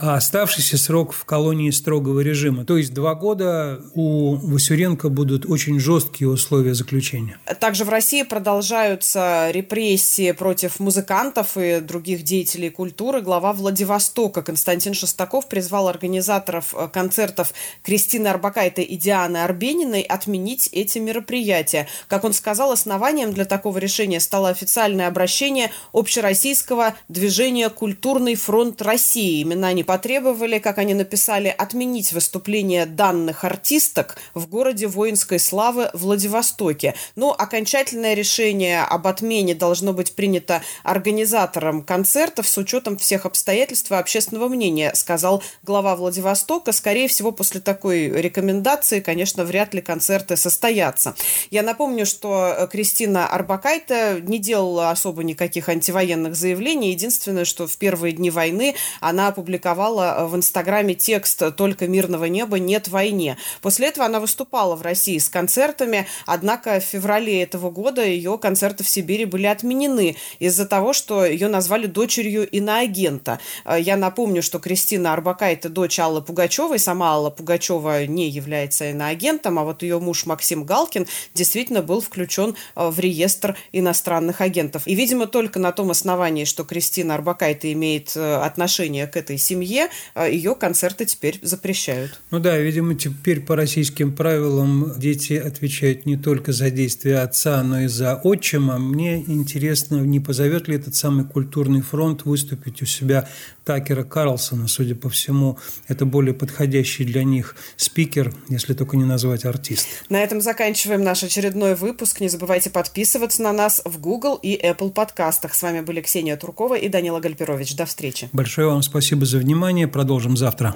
а 0.02 0.16
оставшийся 0.16 0.78
срок 0.78 1.12
в 1.12 1.24
колонии 1.24 1.70
строгого 1.70 2.20
режима. 2.20 2.64
То 2.64 2.76
есть 2.76 2.92
два 2.92 3.14
года 3.14 3.80
у 3.94 4.34
Васюренко 4.34 5.08
будут 5.08 5.46
очень 5.46 5.78
жесткие 5.78 6.28
условия 6.28 6.74
заключения. 6.74 7.38
Также 7.60 7.84
в 7.84 7.88
России 7.88 8.24
продолжаются 8.24 9.50
репрессии 9.52 10.32
против 10.32 10.80
музыкантов 10.80 11.56
и 11.56 11.78
других 11.78 12.24
деятелей 12.24 12.68
культуры. 12.68 13.20
Глава 13.20 13.52
Владивостока 13.52 14.42
Константин 14.42 14.92
Шестаков 14.92 15.46
призвал 15.48 15.86
организаторов 15.86 16.74
э, 16.76 16.88
концертов 16.88 17.52
Кристины 17.84 18.26
Арбакайте 18.26 18.82
и 18.82 18.96
Дианы 18.96 19.36
Арбениной 19.36 20.02
отменить 20.02 20.68
эти 20.72 20.98
мероприятия. 20.98 21.86
Как 22.08 22.24
он 22.24 22.32
сказал, 22.32 22.72
основанием 22.72 23.32
для 23.32 23.44
такого 23.44 23.78
решения 23.78 24.18
стало 24.18 24.48
официальное 24.48 25.06
обращение 25.06 25.70
общероссийского 25.92 26.94
движения 27.08 27.70
«Культурный 27.70 28.34
фронт 28.34 28.82
России». 28.82 29.44
Имена 29.44 29.68
они 29.68 29.84
потребовали, 29.92 30.58
как 30.58 30.78
они 30.78 30.94
написали, 30.94 31.54
отменить 31.54 32.12
выступление 32.14 32.86
данных 32.86 33.44
артисток 33.44 34.16
в 34.32 34.48
городе 34.48 34.86
воинской 34.86 35.38
славы 35.38 35.90
Владивостоке. 35.92 36.94
Но 37.14 37.34
окончательное 37.38 38.14
решение 38.14 38.84
об 38.84 39.06
отмене 39.06 39.54
должно 39.54 39.92
быть 39.92 40.14
принято 40.14 40.62
организатором 40.82 41.82
концертов 41.82 42.48
с 42.48 42.56
учетом 42.56 42.96
всех 42.96 43.26
обстоятельств 43.26 43.90
и 43.90 43.94
общественного 43.94 44.48
мнения, 44.48 44.92
сказал 44.94 45.42
глава 45.62 45.94
Владивостока. 45.94 46.72
Скорее 46.72 47.06
всего, 47.06 47.30
после 47.30 47.60
такой 47.60 48.08
рекомендации, 48.08 49.00
конечно, 49.00 49.44
вряд 49.44 49.74
ли 49.74 49.82
концерты 49.82 50.38
состоятся. 50.38 51.14
Я 51.50 51.62
напомню, 51.62 52.06
что 52.06 52.66
Кристина 52.72 53.26
Арбакайта 53.26 54.22
не 54.22 54.38
делала 54.38 54.90
особо 54.90 55.22
никаких 55.22 55.68
антивоенных 55.68 56.34
заявлений. 56.34 56.92
Единственное, 56.92 57.44
что 57.44 57.66
в 57.66 57.76
первые 57.76 58.14
дни 58.14 58.30
войны 58.30 58.74
она 59.00 59.28
опубликовала 59.28 59.71
опубликовала 59.72 60.16
э, 60.18 60.26
в 60.26 60.36
Инстаграме 60.36 60.94
текст 60.94 61.42
«Только 61.56 61.88
мирного 61.88 62.26
неба 62.26 62.58
нет 62.58 62.88
войне». 62.88 63.36
После 63.60 63.88
этого 63.88 64.06
она 64.06 64.20
выступала 64.20 64.76
в 64.76 64.82
России 64.82 65.18
с 65.18 65.28
концертами, 65.28 66.06
однако 66.26 66.80
в 66.80 66.84
феврале 66.84 67.42
этого 67.42 67.70
года 67.70 68.04
ее 68.04 68.38
концерты 68.38 68.84
в 68.84 68.88
Сибири 68.88 69.24
были 69.24 69.46
отменены 69.46 70.16
из-за 70.38 70.66
того, 70.66 70.92
что 70.92 71.24
ее 71.24 71.48
назвали 71.48 71.86
дочерью 71.86 72.48
иноагента. 72.48 73.40
Э, 73.64 73.80
я 73.80 73.96
напомню, 73.96 74.42
что 74.42 74.58
Кристина 74.58 75.12
Арбакайте 75.12 75.68
дочь 75.68 75.98
Аллы 75.98 76.22
Пугачевой, 76.22 76.78
сама 76.78 77.12
Алла 77.12 77.30
Пугачева 77.30 78.06
не 78.06 78.28
является 78.28 78.90
иноагентом, 78.90 79.58
а 79.58 79.64
вот 79.64 79.82
ее 79.82 79.98
муж 79.98 80.26
Максим 80.26 80.64
Галкин 80.64 81.06
действительно 81.34 81.82
был 81.82 82.00
включен 82.00 82.54
э, 82.76 82.88
в 82.88 82.98
реестр 82.98 83.56
иностранных 83.72 84.40
агентов. 84.40 84.82
И, 84.86 84.94
видимо, 84.94 85.26
только 85.26 85.58
на 85.58 85.72
том 85.72 85.90
основании, 85.90 86.44
что 86.44 86.64
Кристина 86.64 87.14
Арбакайте 87.14 87.72
имеет 87.72 88.16
отношение 88.16 89.06
к 89.06 89.16
этой 89.16 89.38
семье, 89.38 89.61
семье, 89.62 89.88
а 90.14 90.28
ее 90.28 90.54
концерты 90.54 91.04
теперь 91.06 91.38
запрещают. 91.42 92.20
Ну 92.30 92.38
да, 92.38 92.58
видимо, 92.58 92.94
теперь 92.94 93.40
по 93.40 93.56
российским 93.56 94.12
правилам 94.12 94.92
дети 94.98 95.34
отвечают 95.34 96.06
не 96.06 96.16
только 96.16 96.52
за 96.52 96.70
действия 96.70 97.18
отца, 97.18 97.62
но 97.62 97.82
и 97.82 97.86
за 97.86 98.16
отчима. 98.16 98.78
Мне 98.78 99.18
интересно, 99.20 99.96
не 99.96 100.20
позовет 100.20 100.68
ли 100.68 100.76
этот 100.76 100.94
самый 100.94 101.24
культурный 101.24 101.82
фронт 101.82 102.24
выступить 102.24 102.82
у 102.82 102.86
себя 102.86 103.28
Такера 103.64 104.04
Карлсона. 104.04 104.68
Судя 104.68 104.94
по 104.94 105.08
всему, 105.08 105.58
это 105.88 106.04
более 106.04 106.34
подходящий 106.34 107.04
для 107.04 107.24
них 107.24 107.56
спикер, 107.76 108.32
если 108.48 108.74
только 108.74 108.96
не 108.96 109.04
назвать 109.04 109.44
артист. 109.44 109.86
На 110.08 110.22
этом 110.22 110.40
заканчиваем 110.40 111.02
наш 111.02 111.22
очередной 111.22 111.74
выпуск. 111.74 112.20
Не 112.20 112.28
забывайте 112.28 112.70
подписываться 112.70 113.42
на 113.42 113.52
нас 113.52 113.82
в 113.84 114.00
Google 114.00 114.38
и 114.42 114.56
Apple 114.56 114.90
подкастах. 114.90 115.54
С 115.54 115.62
вами 115.62 115.80
были 115.80 116.00
Ксения 116.00 116.36
Туркова 116.36 116.76
и 116.76 116.88
Данила 116.88 117.20
Гальперович. 117.20 117.76
До 117.76 117.86
встречи. 117.86 118.28
Большое 118.32 118.68
вам 118.68 118.82
спасибо 118.82 119.24
за 119.26 119.38
внимание. 119.38 119.88
Продолжим 119.88 120.36
завтра. 120.36 120.74